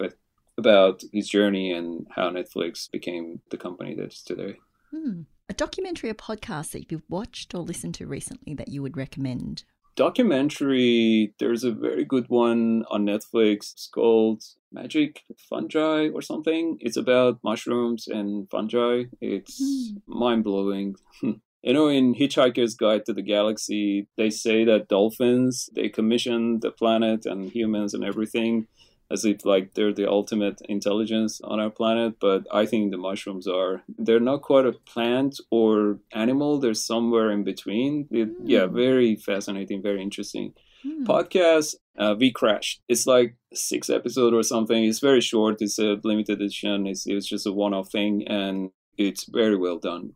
about 0.58 1.02
his 1.10 1.28
journey 1.28 1.72
and 1.72 2.06
how 2.14 2.28
Netflix 2.28 2.90
became 2.90 3.40
the 3.50 3.56
company 3.56 3.94
that 3.94 4.12
is 4.12 4.22
today. 4.22 4.56
Hmm. 4.90 5.22
A 5.48 5.54
documentary 5.54 6.10
or 6.10 6.14
podcast 6.14 6.72
that 6.72 6.92
you've 6.92 7.08
watched 7.08 7.54
or 7.54 7.62
listened 7.62 7.94
to 7.94 8.06
recently 8.06 8.52
that 8.54 8.68
you 8.68 8.82
would 8.82 8.98
recommend? 8.98 9.64
Documentary, 9.96 11.32
there's 11.40 11.64
a 11.64 11.72
very 11.72 12.04
good 12.04 12.26
one 12.28 12.84
on 12.90 13.06
Netflix. 13.06 13.72
It's 13.72 13.88
called 13.90 14.42
Magic 14.70 15.24
Fungi 15.48 16.08
or 16.10 16.20
something. 16.20 16.76
It's 16.80 16.98
about 16.98 17.40
mushrooms 17.42 18.06
and 18.06 18.50
fungi. 18.50 19.04
It's 19.22 19.58
hmm. 19.58 20.18
mind 20.18 20.44
blowing. 20.44 20.96
You 21.62 21.72
know, 21.72 21.88
in 21.88 22.14
Hitchhiker's 22.14 22.74
Guide 22.74 23.04
to 23.06 23.12
the 23.12 23.22
Galaxy, 23.22 24.06
they 24.16 24.30
say 24.30 24.64
that 24.64 24.88
dolphins, 24.88 25.68
they 25.74 25.88
commission 25.88 26.60
the 26.60 26.70
planet 26.70 27.26
and 27.26 27.50
humans 27.50 27.94
and 27.94 28.04
everything 28.04 28.68
as 29.10 29.24
if 29.24 29.44
like 29.44 29.74
they're 29.74 29.92
the 29.92 30.08
ultimate 30.08 30.60
intelligence 30.68 31.40
on 31.42 31.60
our 31.60 31.70
planet 31.70 32.14
but 32.20 32.46
i 32.52 32.66
think 32.66 32.90
the 32.90 32.96
mushrooms 32.96 33.46
are 33.46 33.82
they're 33.98 34.20
not 34.20 34.42
quite 34.42 34.66
a 34.66 34.72
plant 34.72 35.40
or 35.50 35.98
animal 36.12 36.58
they're 36.58 36.74
somewhere 36.74 37.30
in 37.30 37.44
between. 37.44 38.06
It, 38.10 38.28
mm. 38.28 38.42
yeah 38.44 38.66
very 38.66 39.16
fascinating 39.16 39.82
very 39.82 40.02
interesting. 40.02 40.54
Mm. 40.86 41.04
podcast 41.04 41.74
uh, 41.98 42.14
we 42.16 42.30
crashed. 42.30 42.80
It's 42.88 43.08
like 43.08 43.36
six 43.52 43.90
episode 43.90 44.32
or 44.32 44.44
something. 44.44 44.84
It's 44.84 45.00
very 45.00 45.20
short. 45.20 45.56
It's 45.60 45.80
a 45.80 45.96
limited 46.04 46.40
edition. 46.40 46.86
It's, 46.86 47.08
it's 47.08 47.26
just 47.26 47.44
a 47.44 47.52
one-off 47.52 47.90
thing 47.90 48.22
and 48.28 48.70
it's 48.96 49.24
very 49.24 49.56
well 49.56 49.78
done 49.78 50.12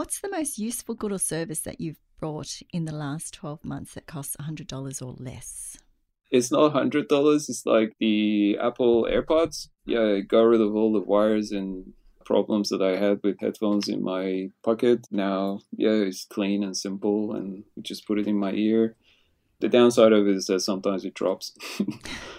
what's 0.00 0.20
the 0.20 0.30
most 0.30 0.56
useful 0.56 0.94
good 0.94 1.12
or 1.12 1.18
service 1.18 1.60
that 1.60 1.78
you've 1.78 2.00
brought 2.18 2.62
in 2.72 2.86
the 2.86 2.94
last 2.94 3.34
12 3.34 3.62
months 3.66 3.92
that 3.92 4.06
costs 4.06 4.34
$100 4.40 5.02
or 5.02 5.14
less 5.18 5.76
it's 6.30 6.50
not 6.52 6.72
hundred 6.72 7.08
dollars. 7.08 7.48
It's 7.48 7.66
like 7.66 7.96
the 7.98 8.56
Apple 8.62 9.08
AirPods. 9.10 9.66
Yeah, 9.84 10.04
I 10.04 10.20
got 10.20 10.42
rid 10.42 10.60
of 10.60 10.76
all 10.76 10.92
the 10.92 11.00
wires 11.00 11.50
and 11.50 11.92
problems 12.24 12.68
that 12.68 12.80
I 12.80 12.96
had 12.96 13.18
with 13.24 13.40
headphones 13.40 13.88
in 13.88 14.00
my 14.00 14.50
pocket. 14.62 15.08
Now, 15.10 15.58
yeah, 15.76 15.90
it's 15.90 16.24
clean 16.24 16.62
and 16.62 16.76
simple, 16.76 17.34
and 17.34 17.64
you 17.74 17.82
just 17.82 18.06
put 18.06 18.20
it 18.20 18.28
in 18.28 18.36
my 18.38 18.52
ear. 18.52 18.94
The 19.58 19.68
downside 19.68 20.12
of 20.12 20.28
it 20.28 20.36
is 20.36 20.46
that 20.46 20.60
sometimes 20.60 21.04
it 21.04 21.14
drops. 21.14 21.52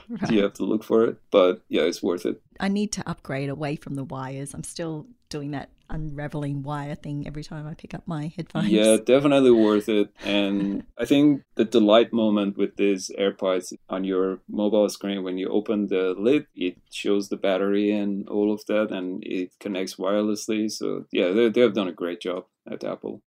right. 0.09 0.31
You 0.31 0.43
have 0.43 0.53
to 0.53 0.63
look 0.63 0.85
for 0.85 1.03
it, 1.03 1.17
but 1.29 1.61
yeah, 1.67 1.81
it's 1.81 2.01
worth 2.01 2.25
it. 2.25 2.41
I 2.61 2.69
need 2.69 2.93
to 2.93 3.09
upgrade 3.09 3.49
away 3.49 3.75
from 3.75 3.95
the 3.95 4.05
wires. 4.05 4.53
I'm 4.53 4.63
still 4.63 5.05
doing 5.27 5.51
that 5.51 5.69
unraveling 5.91 6.63
wire 6.63 6.95
thing 6.95 7.27
every 7.27 7.43
time 7.43 7.67
I 7.67 7.73
pick 7.75 7.93
up 7.93 8.07
my 8.07 8.31
headphones. 8.35 8.69
Yeah, 8.69 8.97
definitely 9.03 9.51
worth 9.51 9.89
it. 9.89 10.09
And 10.25 10.83
I 10.97 11.05
think 11.05 11.43
the 11.55 11.65
delight 11.65 12.11
moment 12.11 12.57
with 12.57 12.77
these 12.77 13.11
AirPods 13.19 13.73
on 13.89 14.03
your 14.03 14.39
mobile 14.49 14.89
screen 14.89 15.23
when 15.23 15.37
you 15.37 15.49
open 15.49 15.87
the 15.87 16.15
lid, 16.17 16.47
it 16.55 16.77
shows 16.89 17.29
the 17.29 17.37
battery 17.37 17.91
and 17.91 18.27
all 18.29 18.51
of 18.51 18.65
that, 18.65 18.91
and 18.91 19.23
it 19.23 19.51
connects 19.59 19.95
wirelessly. 19.95 20.71
So 20.71 21.05
yeah, 21.11 21.29
they, 21.29 21.49
they 21.49 21.61
have 21.61 21.73
done 21.73 21.87
a 21.87 21.93
great 21.93 22.21
job 22.21 22.45
at 22.69 22.83
Apple. 22.83 23.21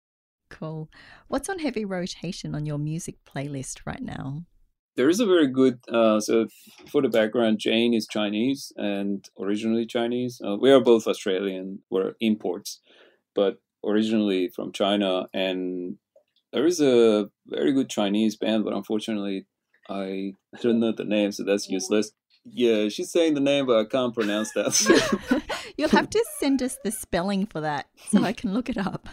Cool. 0.49 0.89
What's 1.27 1.49
on 1.49 1.59
heavy 1.59 1.83
rotation 1.83 2.53
on 2.55 2.65
your 2.65 2.77
music 2.77 3.15
playlist 3.25 3.81
right 3.85 4.01
now? 4.01 4.45
There 4.95 5.09
is 5.09 5.19
a 5.19 5.25
very 5.25 5.47
good 5.47 5.79
uh, 5.89 6.19
so 6.19 6.47
for 6.91 7.01
the 7.01 7.09
background 7.09 7.59
jane 7.59 7.93
is 7.93 8.07
chinese 8.07 8.71
and 8.77 9.29
originally 9.39 9.85
chinese. 9.85 10.41
Uh, 10.45 10.55
we 10.55 10.71
are 10.71 10.79
both 10.79 11.07
australian 11.07 11.79
we're 11.89 12.13
imports 12.19 12.79
but 13.35 13.57
originally 13.85 14.47
from 14.47 14.71
china 14.71 15.27
and 15.33 15.97
there 16.51 16.65
is 16.65 16.79
a 16.79 17.29
very 17.47 17.73
good 17.73 17.89
chinese 17.89 18.35
band 18.35 18.63
but 18.63 18.73
unfortunately 18.73 19.45
i, 19.89 20.33
don't 20.61 20.79
know 20.79 20.91
the 20.91 21.03
name 21.03 21.31
so 21.31 21.43
that's 21.43 21.69
useless. 21.69 22.11
Yeah 22.45 22.89
she's 22.89 23.11
saying 23.11 23.33
the 23.35 23.39
name 23.39 23.65
but 23.65 23.77
i 23.79 23.85
can't 23.85 24.13
pronounce 24.13 24.51
that. 24.53 25.41
You'll 25.77 25.89
have 25.89 26.09
to 26.09 26.25
send 26.39 26.61
us 26.61 26.77
the 26.83 26.91
spelling 26.91 27.45
for 27.45 27.61
that 27.61 27.87
so 28.09 28.23
i 28.23 28.33
can 28.33 28.53
look 28.53 28.69
it 28.69 28.77
up. 28.77 29.07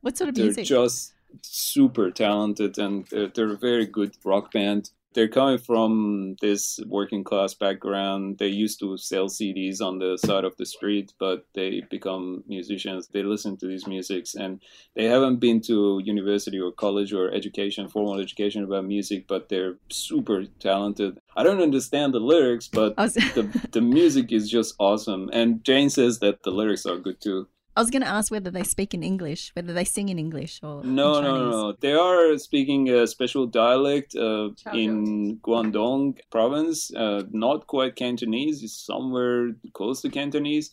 What 0.00 0.16
sort 0.16 0.30
of 0.30 0.36
they're 0.36 0.44
music? 0.46 0.64
just 0.64 1.12
super 1.42 2.10
talented 2.10 2.78
and 2.78 3.06
they're, 3.06 3.28
they're, 3.28 3.52
a 3.52 3.56
very 3.56 3.86
good 3.86 4.16
rock 4.24 4.52
band 4.52 4.90
they're 5.14 5.28
coming 5.28 5.58
from 5.58 6.36
this 6.40 6.78
working 6.86 7.24
class 7.24 7.54
background. 7.54 8.38
They 8.38 8.48
used 8.48 8.78
to 8.80 8.96
sell 8.98 9.26
CDs 9.26 9.80
on 9.80 9.98
the 9.98 10.16
side 10.16 10.44
of 10.44 10.56
the 10.56 10.66
street, 10.66 11.12
but 11.18 11.46
they 11.54 11.82
become 11.90 12.44
musicians. 12.46 13.08
They 13.08 13.22
listen 13.22 13.56
to 13.56 13.66
these 13.66 13.86
musics, 13.86 14.34
and 14.34 14.62
they 14.94 15.06
haven't 15.06 15.36
been 15.36 15.60
to 15.62 16.00
university 16.04 16.60
or 16.60 16.70
college 16.72 17.12
or 17.12 17.32
education, 17.32 17.88
formal 17.88 18.20
education 18.20 18.62
about 18.62 18.84
music, 18.84 19.26
but 19.26 19.48
they're 19.48 19.76
super 19.90 20.44
talented. 20.60 21.18
I 21.36 21.42
don't 21.42 21.62
understand 21.62 22.14
the 22.14 22.20
lyrics, 22.20 22.68
but 22.68 22.94
the 22.96 23.68
the 23.72 23.80
music 23.80 24.30
is 24.30 24.48
just 24.50 24.74
awesome. 24.78 25.30
And 25.32 25.64
Jane 25.64 25.90
says 25.90 26.18
that 26.20 26.42
the 26.42 26.50
lyrics 26.50 26.86
are 26.86 26.98
good 26.98 27.20
too. 27.20 27.48
I 27.78 27.80
was 27.80 27.90
going 27.90 28.02
to 28.02 28.08
ask 28.08 28.32
whether 28.32 28.50
they 28.50 28.64
speak 28.64 28.92
in 28.92 29.04
English, 29.04 29.52
whether 29.54 29.72
they 29.72 29.84
sing 29.84 30.08
in 30.08 30.18
English 30.18 30.58
or 30.64 30.82
no, 30.82 31.20
no, 31.20 31.48
no. 31.48 31.72
They 31.78 31.92
are 31.92 32.36
speaking 32.36 32.90
a 32.90 33.06
special 33.06 33.46
dialect 33.46 34.16
uh, 34.16 34.48
in 34.74 35.36
Guangdong 35.36 36.18
province. 36.28 36.92
Uh, 36.92 37.22
not 37.30 37.68
quite 37.68 37.94
Cantonese. 37.94 38.64
It's 38.64 38.74
somewhere 38.74 39.52
close 39.74 40.02
to 40.02 40.08
Cantonese, 40.08 40.72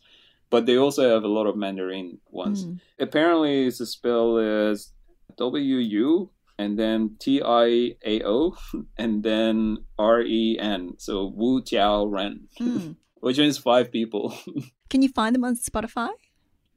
but 0.50 0.66
they 0.66 0.78
also 0.78 1.08
have 1.08 1.24
a 1.24 1.28
lot 1.28 1.46
of 1.46 1.56
Mandarin 1.56 2.18
ones. 2.32 2.66
Mm. 2.66 2.80
Apparently, 2.98 3.68
it's 3.68 3.88
spelled 3.88 4.42
as 4.42 4.92
W 5.38 5.76
U 5.76 6.32
and 6.58 6.80
then 6.80 7.18
T 7.20 7.40
I 7.40 7.98
A 8.04 8.24
O 8.26 8.58
and 8.98 9.22
then 9.22 9.78
R 10.00 10.22
E 10.24 10.58
N. 10.60 10.96
So 10.98 11.28
Wu 11.28 11.62
Tiao 11.62 12.12
Ren, 12.12 12.48
mm. 12.60 12.96
which 13.20 13.38
means 13.38 13.60
five 13.60 13.92
people. 13.92 14.36
Can 14.90 15.04
you 15.04 15.10
find 15.10 15.36
them 15.36 15.44
on 15.44 15.56
Spotify? 15.56 16.10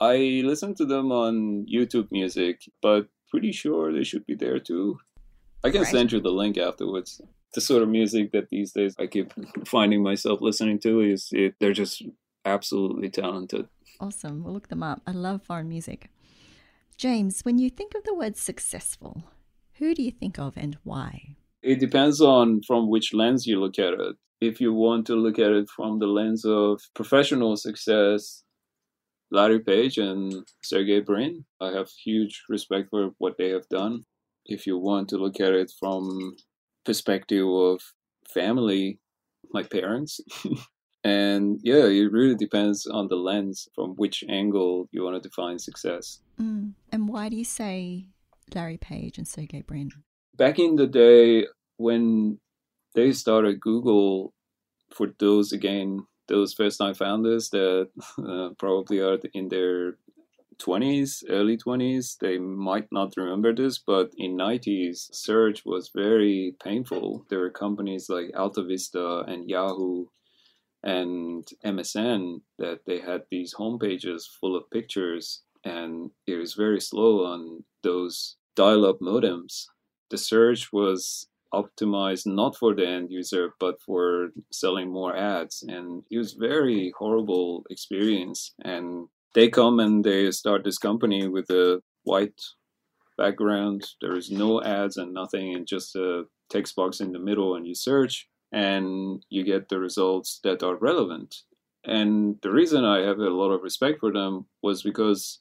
I 0.00 0.42
listen 0.44 0.74
to 0.76 0.84
them 0.84 1.10
on 1.10 1.66
YouTube 1.66 2.10
Music, 2.10 2.62
but 2.80 3.08
pretty 3.30 3.52
sure 3.52 3.92
they 3.92 4.04
should 4.04 4.26
be 4.26 4.34
there 4.34 4.58
too. 4.58 4.98
I 5.64 5.70
can 5.70 5.82
right. 5.82 5.90
send 5.90 6.12
you 6.12 6.20
the 6.20 6.30
link 6.30 6.56
afterwards. 6.56 7.20
The 7.54 7.60
sort 7.60 7.82
of 7.82 7.88
music 7.88 8.32
that 8.32 8.48
these 8.50 8.72
days 8.72 8.94
I 8.98 9.06
keep 9.06 9.32
finding 9.66 10.02
myself 10.02 10.40
listening 10.40 10.78
to 10.80 11.00
is 11.00 11.28
it, 11.32 11.54
they're 11.58 11.72
just 11.72 12.02
absolutely 12.44 13.10
talented. 13.10 13.68
Awesome. 14.00 14.44
We'll 14.44 14.54
look 14.54 14.68
them 14.68 14.82
up. 14.82 15.02
I 15.06 15.10
love 15.10 15.42
foreign 15.42 15.68
music. 15.68 16.10
James, 16.96 17.40
when 17.42 17.58
you 17.58 17.70
think 17.70 17.94
of 17.94 18.04
the 18.04 18.14
word 18.14 18.36
successful, 18.36 19.24
who 19.74 19.94
do 19.94 20.02
you 20.02 20.10
think 20.10 20.38
of 20.38 20.56
and 20.56 20.76
why? 20.84 21.36
It 21.62 21.80
depends 21.80 22.20
on 22.20 22.62
from 22.62 22.88
which 22.88 23.14
lens 23.14 23.46
you 23.46 23.60
look 23.60 23.78
at 23.78 23.94
it. 23.94 24.16
If 24.40 24.60
you 24.60 24.72
want 24.72 25.06
to 25.06 25.16
look 25.16 25.38
at 25.38 25.50
it 25.50 25.68
from 25.68 25.98
the 25.98 26.06
lens 26.06 26.44
of 26.44 26.80
professional 26.94 27.56
success, 27.56 28.44
Larry 29.30 29.60
Page 29.60 29.98
and 29.98 30.46
Sergey 30.62 31.00
Brin. 31.00 31.44
I 31.60 31.70
have 31.72 31.90
huge 31.90 32.44
respect 32.48 32.88
for 32.90 33.10
what 33.18 33.36
they 33.38 33.50
have 33.50 33.68
done. 33.68 34.04
If 34.46 34.66
you 34.66 34.78
want 34.78 35.08
to 35.10 35.18
look 35.18 35.40
at 35.40 35.52
it 35.52 35.72
from 35.78 36.36
perspective 36.84 37.46
of 37.46 37.80
family, 38.32 39.00
my 39.52 39.62
parents. 39.62 40.20
and 41.04 41.60
yeah, 41.62 41.84
it 41.84 42.10
really 42.10 42.34
depends 42.34 42.86
on 42.86 43.08
the 43.08 43.16
lens 43.16 43.68
from 43.74 43.90
which 43.96 44.24
angle 44.28 44.88
you 44.90 45.02
want 45.02 45.22
to 45.22 45.28
define 45.28 45.58
success. 45.58 46.20
Mm. 46.40 46.72
And 46.90 47.08
why 47.08 47.28
do 47.28 47.36
you 47.36 47.44
say 47.44 48.06
Larry 48.54 48.78
Page 48.78 49.18
and 49.18 49.28
Sergey 49.28 49.62
Brin? 49.62 49.90
Back 50.36 50.58
in 50.58 50.76
the 50.76 50.86
day 50.86 51.46
when 51.76 52.38
they 52.94 53.12
started 53.12 53.60
Google, 53.60 54.32
for 54.90 55.08
those 55.18 55.52
again 55.52 56.06
those 56.28 56.54
first 56.54 56.78
time 56.78 56.94
founders 56.94 57.50
that 57.50 57.88
uh, 58.18 58.50
probably 58.58 59.00
are 59.00 59.18
in 59.34 59.48
their 59.48 59.96
20s 60.58 61.22
early 61.30 61.56
20s 61.56 62.18
they 62.18 62.36
might 62.36 62.88
not 62.90 63.16
remember 63.16 63.54
this 63.54 63.78
but 63.78 64.10
in 64.18 64.36
90s 64.36 65.08
search 65.14 65.64
was 65.64 65.90
very 65.94 66.56
painful. 66.62 67.24
There 67.30 67.38
were 67.38 67.50
companies 67.50 68.08
like 68.08 68.32
alta 68.36 68.64
vista 68.64 69.20
and 69.28 69.48
yahoo 69.48 70.06
and 70.82 71.46
msn 71.64 72.40
that 72.58 72.80
they 72.86 73.00
had 73.00 73.22
these 73.30 73.54
homepages 73.54 74.22
full 74.40 74.56
of 74.56 74.70
pictures 74.70 75.42
and 75.64 76.10
it 76.26 76.36
was 76.36 76.54
very 76.54 76.80
slow 76.80 77.24
on 77.24 77.64
those 77.82 78.36
dial-up 78.56 78.98
modems. 79.00 79.66
The 80.10 80.18
search 80.18 80.72
was 80.72 81.27
optimized 81.52 82.26
not 82.26 82.56
for 82.56 82.74
the 82.74 82.86
end 82.86 83.10
user 83.10 83.54
but 83.58 83.80
for 83.80 84.30
selling 84.50 84.90
more 84.90 85.16
ads. 85.16 85.64
And 85.66 86.02
it 86.10 86.18
was 86.18 86.34
very 86.34 86.92
horrible 86.98 87.64
experience. 87.70 88.52
And 88.64 89.08
they 89.34 89.48
come 89.48 89.80
and 89.80 90.04
they 90.04 90.30
start 90.30 90.64
this 90.64 90.78
company 90.78 91.28
with 91.28 91.50
a 91.50 91.82
white 92.04 92.40
background. 93.16 93.84
There 94.00 94.16
is 94.16 94.30
no 94.30 94.62
ads 94.62 94.96
and 94.96 95.12
nothing 95.12 95.54
and 95.54 95.66
just 95.66 95.96
a 95.96 96.24
text 96.50 96.76
box 96.76 97.00
in 97.00 97.12
the 97.12 97.18
middle 97.18 97.54
and 97.54 97.66
you 97.66 97.74
search 97.74 98.28
and 98.52 99.22
you 99.28 99.44
get 99.44 99.68
the 99.68 99.78
results 99.78 100.40
that 100.44 100.62
are 100.62 100.76
relevant. 100.76 101.36
And 101.84 102.36
the 102.42 102.50
reason 102.50 102.84
i 102.84 103.00
have 103.00 103.18
a 103.18 103.30
lot 103.30 103.50
of 103.50 103.62
respect 103.62 104.00
for 104.00 104.12
them 104.12 104.46
was 104.62 104.82
because 104.82 105.40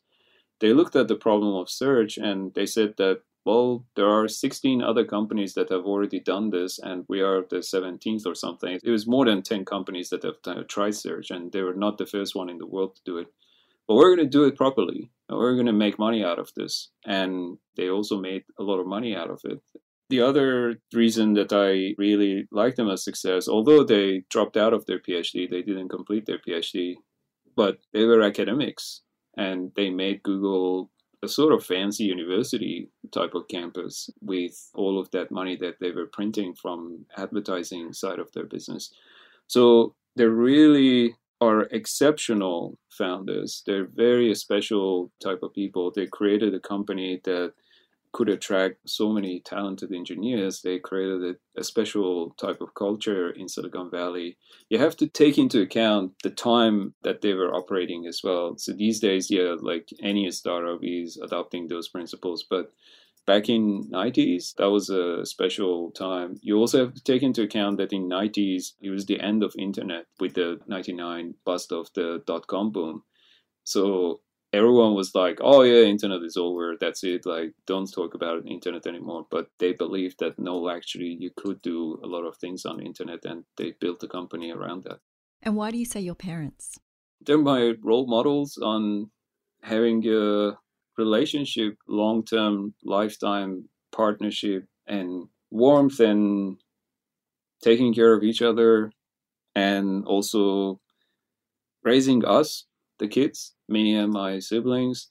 they 0.59 0.73
looked 0.73 0.95
at 0.95 1.07
the 1.07 1.15
problem 1.15 1.55
of 1.55 1.69
search 1.69 2.17
and 2.17 2.53
they 2.53 2.65
said 2.65 2.95
that 2.97 3.21
well, 3.47 3.85
there 3.95 4.09
are 4.09 4.27
16 4.27 4.81
other 4.81 5.05
companies 5.05 5.53
that 5.53 5.69
have 5.69 5.85
already 5.85 6.19
done 6.19 6.49
this, 6.49 6.79
and 6.79 7.05
we 7.07 7.21
are 7.21 7.45
the 7.49 7.59
17th 7.59 8.25
or 8.25 8.35
something. 8.35 8.77
It 8.83 8.91
was 8.91 9.07
more 9.07 9.23
than 9.23 9.41
10 9.41 9.63
companies 9.63 10.09
that 10.09 10.23
have 10.23 10.35
uh, 10.45 10.63
tried 10.67 10.95
search, 10.95 11.31
and 11.31 11.49
they 11.53 11.61
were 11.61 11.73
not 11.73 11.97
the 11.97 12.05
first 12.05 12.35
one 12.35 12.49
in 12.49 12.57
the 12.57 12.67
world 12.67 12.97
to 12.97 13.01
do 13.05 13.17
it. 13.19 13.27
But 13.87 13.95
we're 13.95 14.13
going 14.13 14.27
to 14.27 14.37
do 14.37 14.43
it 14.43 14.57
properly. 14.57 15.11
We're 15.29 15.53
going 15.53 15.67
to 15.67 15.71
make 15.85 15.97
money 15.97 16.25
out 16.25 16.39
of 16.39 16.51
this. 16.57 16.89
And 17.05 17.57
they 17.77 17.89
also 17.89 18.19
made 18.19 18.43
a 18.59 18.63
lot 18.63 18.81
of 18.81 18.85
money 18.85 19.15
out 19.15 19.29
of 19.29 19.39
it. 19.45 19.61
The 20.09 20.19
other 20.19 20.81
reason 20.93 21.33
that 21.35 21.53
I 21.53 21.95
really 21.97 22.49
like 22.51 22.75
them 22.75 22.89
as 22.89 23.01
success, 23.01 23.47
although 23.47 23.85
they 23.85 24.23
dropped 24.29 24.57
out 24.57 24.73
of 24.73 24.85
their 24.87 24.99
PhD, 24.99 25.49
they 25.49 25.61
didn't 25.61 25.87
complete 25.87 26.25
their 26.25 26.39
PhD, 26.45 26.95
but 27.55 27.77
they 27.93 28.03
were 28.03 28.21
academics 28.21 29.03
and 29.37 29.71
they 29.77 29.89
made 29.89 30.23
Google 30.23 30.91
a 31.27 31.29
sort 31.39 31.53
of 31.53 31.65
fancy 31.65 32.05
university 32.05 32.89
type 33.11 33.33
of 33.35 33.47
campus 33.49 34.09
with 34.21 34.55
all 34.73 34.97
of 34.97 35.11
that 35.11 35.29
money 35.29 35.55
that 35.57 35.77
they 35.81 35.91
were 35.91 36.15
printing 36.17 36.53
from 36.53 37.05
advertising 37.17 37.91
side 37.93 38.19
of 38.19 38.31
their 38.31 38.45
business. 38.45 38.93
So 39.47 39.93
they 40.15 40.25
really 40.25 41.15
are 41.41 41.63
exceptional 41.79 42.79
founders. 42.89 43.61
They're 43.65 43.89
very 44.07 44.33
special 44.35 45.11
type 45.21 45.43
of 45.43 45.53
people. 45.53 45.91
They 45.91 46.07
created 46.07 46.53
a 46.53 46.67
company 46.73 47.21
that 47.25 47.53
could 48.13 48.29
attract 48.29 48.89
so 48.89 49.11
many 49.11 49.39
talented 49.39 49.91
engineers. 49.91 50.61
They 50.61 50.79
created 50.79 51.23
a, 51.23 51.59
a, 51.59 51.63
special 51.63 52.31
type 52.31 52.61
of 52.61 52.73
culture 52.73 53.29
in 53.29 53.47
Silicon 53.47 53.91
Valley. 53.91 54.37
You 54.69 54.79
have 54.79 54.95
to 54.97 55.07
take 55.07 55.37
into 55.37 55.61
account 55.61 56.13
the 56.23 56.29
time 56.29 56.93
that 57.03 57.21
they 57.21 57.33
were 57.33 57.53
operating 57.53 58.05
as 58.07 58.21
well. 58.23 58.57
So 58.57 58.73
these 58.73 58.99
days, 58.99 59.29
yeah, 59.29 59.55
like 59.59 59.89
any 60.01 60.29
startup 60.31 60.79
is 60.81 61.17
adopting 61.17 61.67
those 61.67 61.89
principles, 61.89 62.45
but 62.49 62.71
back 63.27 63.49
in 63.49 63.83
90s 63.91 64.55
that 64.55 64.69
was 64.71 64.89
a 64.89 65.25
special 65.25 65.91
time 65.91 66.39
you 66.41 66.55
also 66.57 66.85
have 66.85 66.93
to 66.93 67.03
take 67.03 67.21
into 67.21 67.43
account 67.43 67.77
that 67.77 67.91
in 67.91 68.07
90s 68.07 68.71
it 68.81 68.89
was 68.89 69.05
the 69.05 69.19
end 69.19 69.43
of 69.43 69.53
internet 69.59 70.05
with 70.17 70.33
the 70.33 70.57
99 70.65 71.35
bust 71.43 71.73
of 71.73 71.89
the 71.93 72.23
dot-com 72.25 72.71
boom 72.71 73.03
so 73.65 74.21
everyone 74.53 74.93
was 74.93 75.13
like 75.13 75.39
oh 75.41 75.61
yeah 75.61 75.83
internet 75.83 76.21
is 76.23 76.37
over 76.37 76.75
that's 76.79 77.03
it 77.03 77.25
like 77.25 77.53
don't 77.65 77.91
talk 77.91 78.13
about 78.13 78.45
internet 78.45 78.87
anymore. 78.87 79.25
But 79.29 79.47
they 79.59 79.73
believed 79.73 80.19
that 80.19 80.39
no 80.39 80.69
actually 80.69 81.17
you 81.19 81.31
could 81.35 81.61
do 81.61 81.99
a 82.03 82.07
lot 82.07 82.25
of 82.25 82.37
things 82.37 82.65
on 82.65 82.77
the 82.77 82.83
internet 82.83 83.25
and 83.25 83.43
they 83.57 83.73
built 83.79 84.03
a 84.03 84.07
company 84.07 84.51
around 84.51 84.83
that. 84.85 84.99
And 85.41 85.55
why 85.55 85.71
do 85.71 85.77
you 85.77 85.85
say 85.85 85.99
your 85.99 86.15
parents? 86.15 86.77
They're 87.21 87.37
my 87.37 87.73
role 87.81 88.07
models 88.07 88.57
on 88.57 89.11
having 89.61 90.07
a 90.07 90.57
relationship, 90.97 91.77
long 91.87 92.23
term, 92.23 92.73
lifetime 92.83 93.69
partnership, 93.91 94.65
and 94.87 95.27
warmth 95.51 95.99
and 95.99 96.57
taking 97.61 97.93
care 97.93 98.13
of 98.13 98.23
each 98.23 98.41
other, 98.41 98.91
and 99.55 100.05
also 100.05 100.79
raising 101.83 102.23
us, 102.25 102.65
the 102.99 103.07
kids, 103.07 103.55
me 103.67 103.95
and 103.95 104.11
my 104.11 104.39
siblings. 104.39 105.09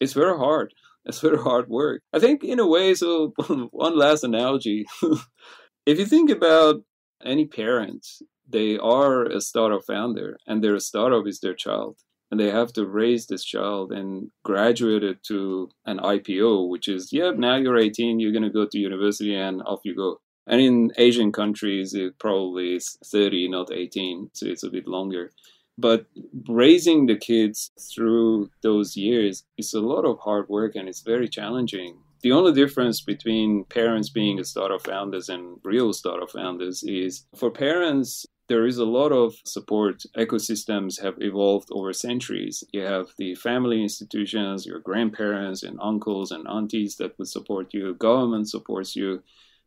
It's 0.00 0.12
very 0.12 0.36
hard. 0.38 0.72
It's 1.08 1.20
very 1.20 1.38
hard 1.38 1.68
work. 1.68 2.02
I 2.12 2.18
think, 2.18 2.42
in 2.42 2.58
a 2.58 2.66
way, 2.66 2.92
so 2.94 3.32
one 3.70 3.96
last 3.96 4.24
analogy. 4.24 4.86
if 5.86 6.00
you 6.00 6.04
think 6.04 6.30
about 6.30 6.82
any 7.24 7.46
parents, 7.46 8.22
they 8.48 8.76
are 8.76 9.22
a 9.22 9.40
startup 9.40 9.82
founder, 9.86 10.36
and 10.48 10.64
their 10.64 10.80
startup 10.80 11.24
is 11.28 11.38
their 11.38 11.54
child 11.54 12.00
and 12.30 12.40
they 12.40 12.50
have 12.50 12.72
to 12.72 12.86
raise 12.86 13.26
this 13.26 13.44
child 13.44 13.92
and 13.92 14.30
graduate 14.44 15.04
it 15.04 15.22
to 15.24 15.70
an 15.84 15.98
IPO, 15.98 16.68
which 16.68 16.88
is, 16.88 17.12
yeah, 17.12 17.30
now 17.30 17.56
you're 17.56 17.78
18, 17.78 18.18
you're 18.18 18.32
going 18.32 18.42
to 18.42 18.50
go 18.50 18.66
to 18.66 18.78
university 18.78 19.34
and 19.34 19.62
off 19.62 19.80
you 19.84 19.94
go. 19.94 20.20
And 20.46 20.60
in 20.60 20.92
Asian 20.96 21.32
countries, 21.32 21.94
it 21.94 22.18
probably 22.18 22.76
is 22.76 22.96
30, 23.04 23.48
not 23.48 23.72
18, 23.72 24.30
so 24.32 24.46
it's 24.46 24.62
a 24.62 24.70
bit 24.70 24.86
longer. 24.86 25.30
But 25.78 26.06
raising 26.48 27.06
the 27.06 27.16
kids 27.16 27.70
through 27.94 28.50
those 28.62 28.96
years 28.96 29.44
is 29.58 29.74
a 29.74 29.80
lot 29.80 30.04
of 30.04 30.18
hard 30.20 30.48
work 30.48 30.74
and 30.74 30.88
it's 30.88 31.02
very 31.02 31.28
challenging. 31.28 31.98
The 32.22 32.32
only 32.32 32.52
difference 32.52 33.02
between 33.02 33.64
parents 33.64 34.08
being 34.08 34.40
a 34.40 34.44
startup 34.44 34.82
founders 34.86 35.28
and 35.28 35.58
real 35.62 35.92
startup 35.92 36.30
founders 36.30 36.82
is 36.82 37.26
for 37.36 37.50
parents, 37.50 38.26
there 38.48 38.66
is 38.66 38.78
a 38.78 38.84
lot 38.84 39.12
of 39.12 39.34
support. 39.44 40.04
Ecosystems 40.16 41.02
have 41.02 41.14
evolved 41.18 41.68
over 41.72 41.92
centuries. 41.92 42.64
You 42.72 42.82
have 42.82 43.08
the 43.18 43.34
family 43.34 43.82
institutions, 43.82 44.66
your 44.66 44.80
grandparents 44.80 45.62
and 45.62 45.78
uncles 45.82 46.30
and 46.30 46.46
aunties 46.48 46.96
that 46.96 47.18
would 47.18 47.28
support 47.28 47.74
you, 47.74 47.94
government 47.94 48.48
supports 48.48 48.96
you. 48.96 49.22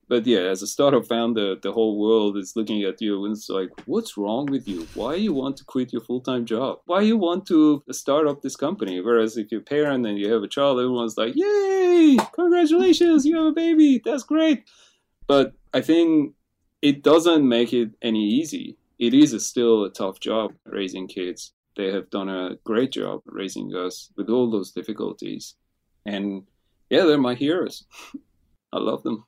But 0.09 0.25
yeah, 0.25 0.39
as 0.39 0.63
a 0.63 0.67
startup 0.67 1.05
founder, 1.05 1.55
the 1.55 1.71
whole 1.71 1.99
world 1.99 2.35
is 2.35 2.55
looking 2.55 2.81
at 2.81 2.99
you 2.99 3.23
and 3.25 3.33
it's 3.33 3.47
like, 3.47 3.69
what's 3.85 4.17
wrong 4.17 4.47
with 4.47 4.67
you? 4.67 4.87
Why 4.95 5.13
you 5.13 5.33
want 5.33 5.55
to 5.57 5.63
quit 5.63 5.93
your 5.93 6.01
full 6.01 6.19
time 6.19 6.45
job? 6.45 6.79
Why 6.85 7.01
you 7.01 7.15
want 7.15 7.45
to 7.47 7.83
start 7.91 8.27
up 8.27 8.41
this 8.41 8.55
company? 8.55 8.99
Whereas 9.01 9.37
if 9.37 9.51
you're 9.51 9.61
a 9.61 9.63
parent 9.63 10.07
and 10.07 10.17
you 10.17 10.33
have 10.33 10.41
a 10.41 10.47
child, 10.47 10.79
everyone's 10.79 11.15
like, 11.15 11.35
yay, 11.35 12.17
congratulations, 12.33 13.23
you 13.23 13.37
have 13.37 13.45
a 13.45 13.51
baby, 13.51 14.01
that's 14.03 14.23
great. 14.23 14.63
But 15.27 15.53
I 15.75 15.81
think 15.81 16.33
it 16.81 17.03
doesn't 17.03 17.47
make 17.47 17.71
it 17.71 17.91
any 18.01 18.25
easy. 18.27 18.77
It 18.97 19.13
is 19.13 19.31
a 19.33 19.39
still 19.39 19.85
a 19.85 19.91
tough 19.91 20.19
job 20.19 20.53
raising 20.65 21.07
kids. 21.07 21.53
They 21.77 21.91
have 21.91 22.09
done 22.09 22.29
a 22.29 22.57
great 22.63 22.91
job 22.91 23.21
raising 23.27 23.75
us 23.75 24.11
with 24.17 24.27
all 24.27 24.49
those 24.49 24.71
difficulties. 24.71 25.53
And 26.03 26.47
yeah, 26.89 27.05
they're 27.05 27.19
my 27.19 27.35
heroes. 27.35 27.85
I 28.73 28.79
love 28.79 29.03
them. 29.03 29.25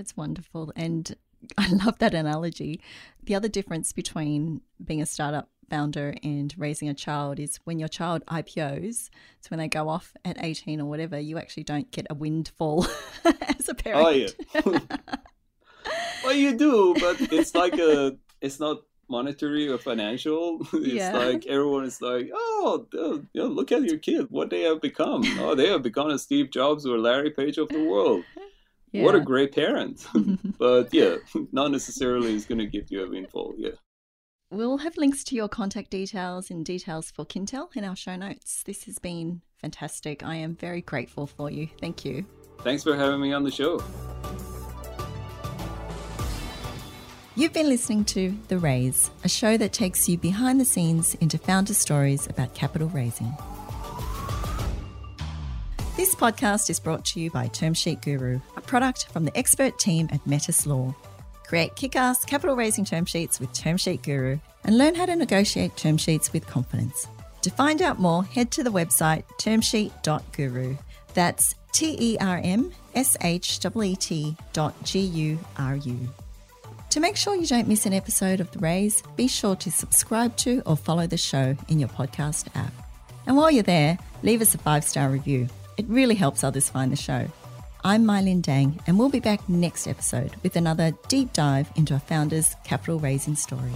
That's 0.00 0.16
wonderful. 0.16 0.72
And 0.76 1.14
I 1.58 1.68
love 1.68 1.98
that 1.98 2.14
analogy. 2.14 2.80
The 3.22 3.34
other 3.34 3.48
difference 3.48 3.92
between 3.92 4.62
being 4.82 5.02
a 5.02 5.06
startup 5.06 5.50
founder 5.68 6.14
and 6.22 6.54
raising 6.56 6.88
a 6.88 6.94
child 6.94 7.38
is 7.38 7.60
when 7.64 7.78
your 7.78 7.86
child 7.86 8.24
IPOs, 8.24 9.10
so 9.42 9.48
when 9.48 9.58
they 9.58 9.68
go 9.68 9.90
off 9.90 10.14
at 10.24 10.42
18 10.42 10.80
or 10.80 10.86
whatever, 10.86 11.20
you 11.20 11.36
actually 11.36 11.64
don't 11.64 11.90
get 11.90 12.06
a 12.08 12.14
windfall 12.14 12.86
as 13.58 13.68
a 13.68 13.74
parent. 13.74 14.34
Oh, 14.64 14.72
yeah. 14.72 14.80
well, 16.24 16.32
you 16.32 16.56
do, 16.56 16.94
but 16.98 17.20
it's 17.30 17.54
like 17.54 17.74
a, 17.74 18.16
it's 18.40 18.58
not 18.58 18.78
monetary 19.06 19.68
or 19.68 19.76
financial. 19.76 20.66
it's 20.72 20.94
yeah. 20.94 21.12
like 21.14 21.44
everyone 21.44 21.84
is 21.84 22.00
like, 22.00 22.30
oh, 22.32 22.86
you 22.94 23.28
know, 23.34 23.48
look 23.48 23.70
at 23.70 23.82
your 23.82 23.98
kid, 23.98 24.28
what 24.30 24.48
they 24.48 24.62
have 24.62 24.80
become. 24.80 25.24
Oh, 25.40 25.54
they 25.54 25.68
have 25.68 25.82
become 25.82 26.08
a 26.08 26.18
Steve 26.18 26.50
Jobs 26.50 26.86
or 26.86 26.98
Larry 26.98 27.32
Page 27.32 27.58
of 27.58 27.68
the 27.68 27.84
world. 27.84 28.24
Yeah. 28.92 29.04
What 29.04 29.14
a 29.14 29.20
great 29.20 29.54
parent. 29.54 30.06
but 30.58 30.92
yeah, 30.92 31.16
not 31.52 31.70
necessarily 31.70 32.34
is 32.34 32.46
going 32.46 32.58
to 32.58 32.66
give 32.66 32.90
you 32.90 33.04
a 33.04 33.08
windfall. 33.08 33.54
Yeah. 33.56 33.70
We'll 34.52 34.78
have 34.78 34.96
links 34.96 35.22
to 35.24 35.36
your 35.36 35.48
contact 35.48 35.90
details 35.90 36.50
and 36.50 36.64
details 36.64 37.10
for 37.10 37.24
Kintell 37.24 37.74
in 37.76 37.84
our 37.84 37.94
show 37.94 38.16
notes. 38.16 38.64
This 38.64 38.84
has 38.84 38.98
been 38.98 39.42
fantastic. 39.60 40.24
I 40.24 40.34
am 40.36 40.56
very 40.56 40.80
grateful 40.80 41.28
for 41.28 41.50
you. 41.50 41.68
Thank 41.80 42.04
you. 42.04 42.26
Thanks 42.62 42.82
for 42.82 42.96
having 42.96 43.20
me 43.20 43.32
on 43.32 43.44
the 43.44 43.50
show. 43.50 43.80
You've 47.36 47.52
been 47.52 47.68
listening 47.68 48.04
to 48.06 48.36
The 48.48 48.58
Raise, 48.58 49.10
a 49.22 49.28
show 49.28 49.56
that 49.56 49.72
takes 49.72 50.08
you 50.08 50.18
behind 50.18 50.60
the 50.60 50.64
scenes 50.64 51.14
into 51.14 51.38
founder 51.38 51.72
stories 51.72 52.26
about 52.26 52.54
capital 52.54 52.88
raising. 52.88 53.32
This 55.96 56.14
podcast 56.14 56.70
is 56.70 56.80
brought 56.80 57.04
to 57.06 57.20
you 57.20 57.30
by 57.30 57.48
Termsheet 57.48 58.02
Guru, 58.02 58.40
a 58.56 58.59
product 58.70 59.06
from 59.06 59.24
the 59.24 59.36
expert 59.36 59.76
team 59.80 60.08
at 60.12 60.24
Metis 60.28 60.64
Law. 60.64 60.94
Create 61.44 61.74
kick 61.74 61.96
ass 61.96 62.24
capital 62.24 62.54
raising 62.54 62.84
term 62.84 63.04
sheets 63.04 63.40
with 63.40 63.52
Termsheet 63.52 64.04
Guru 64.04 64.38
and 64.62 64.78
learn 64.78 64.94
how 64.94 65.06
to 65.06 65.16
negotiate 65.16 65.76
term 65.76 65.96
sheets 65.96 66.32
with 66.32 66.46
confidence. 66.46 67.08
To 67.42 67.50
find 67.50 67.82
out 67.82 67.98
more, 67.98 68.22
head 68.22 68.52
to 68.52 68.62
the 68.62 68.70
website 68.70 69.24
termsheet.guru. 69.40 70.76
That's 71.14 71.56
T 71.72 71.96
E 71.98 72.16
R 72.20 72.40
M 72.44 72.70
S 72.94 73.16
H 73.22 73.58
E 73.64 73.82
E 73.82 73.96
T 73.96 74.36
dot 74.52 74.72
G 74.84 75.00
U 75.00 75.38
R 75.58 75.74
U. 75.74 75.98
To 76.90 77.00
make 77.00 77.16
sure 77.16 77.34
you 77.34 77.48
don't 77.48 77.66
miss 77.66 77.86
an 77.86 77.92
episode 77.92 78.38
of 78.38 78.52
The 78.52 78.60
Raise, 78.60 79.02
be 79.16 79.26
sure 79.26 79.56
to 79.56 79.70
subscribe 79.72 80.36
to 80.38 80.62
or 80.64 80.76
follow 80.76 81.08
the 81.08 81.16
show 81.16 81.56
in 81.66 81.80
your 81.80 81.88
podcast 81.88 82.46
app. 82.54 82.72
And 83.26 83.36
while 83.36 83.50
you're 83.50 83.64
there, 83.64 83.98
leave 84.22 84.40
us 84.40 84.54
a 84.54 84.58
five 84.58 84.84
star 84.84 85.10
review. 85.10 85.48
It 85.76 85.86
really 85.88 86.14
helps 86.14 86.44
others 86.44 86.68
find 86.68 86.92
the 86.92 86.96
show. 86.96 87.26
I'm 87.82 88.04
Mylin 88.04 88.42
Dang, 88.42 88.78
and 88.86 88.98
we'll 88.98 89.08
be 89.08 89.20
back 89.20 89.48
next 89.48 89.86
episode 89.86 90.36
with 90.42 90.54
another 90.54 90.92
deep 91.08 91.32
dive 91.32 91.70
into 91.76 91.94
a 91.94 91.98
founder's 91.98 92.54
capital 92.62 92.98
raising 92.98 93.36
story. 93.36 93.72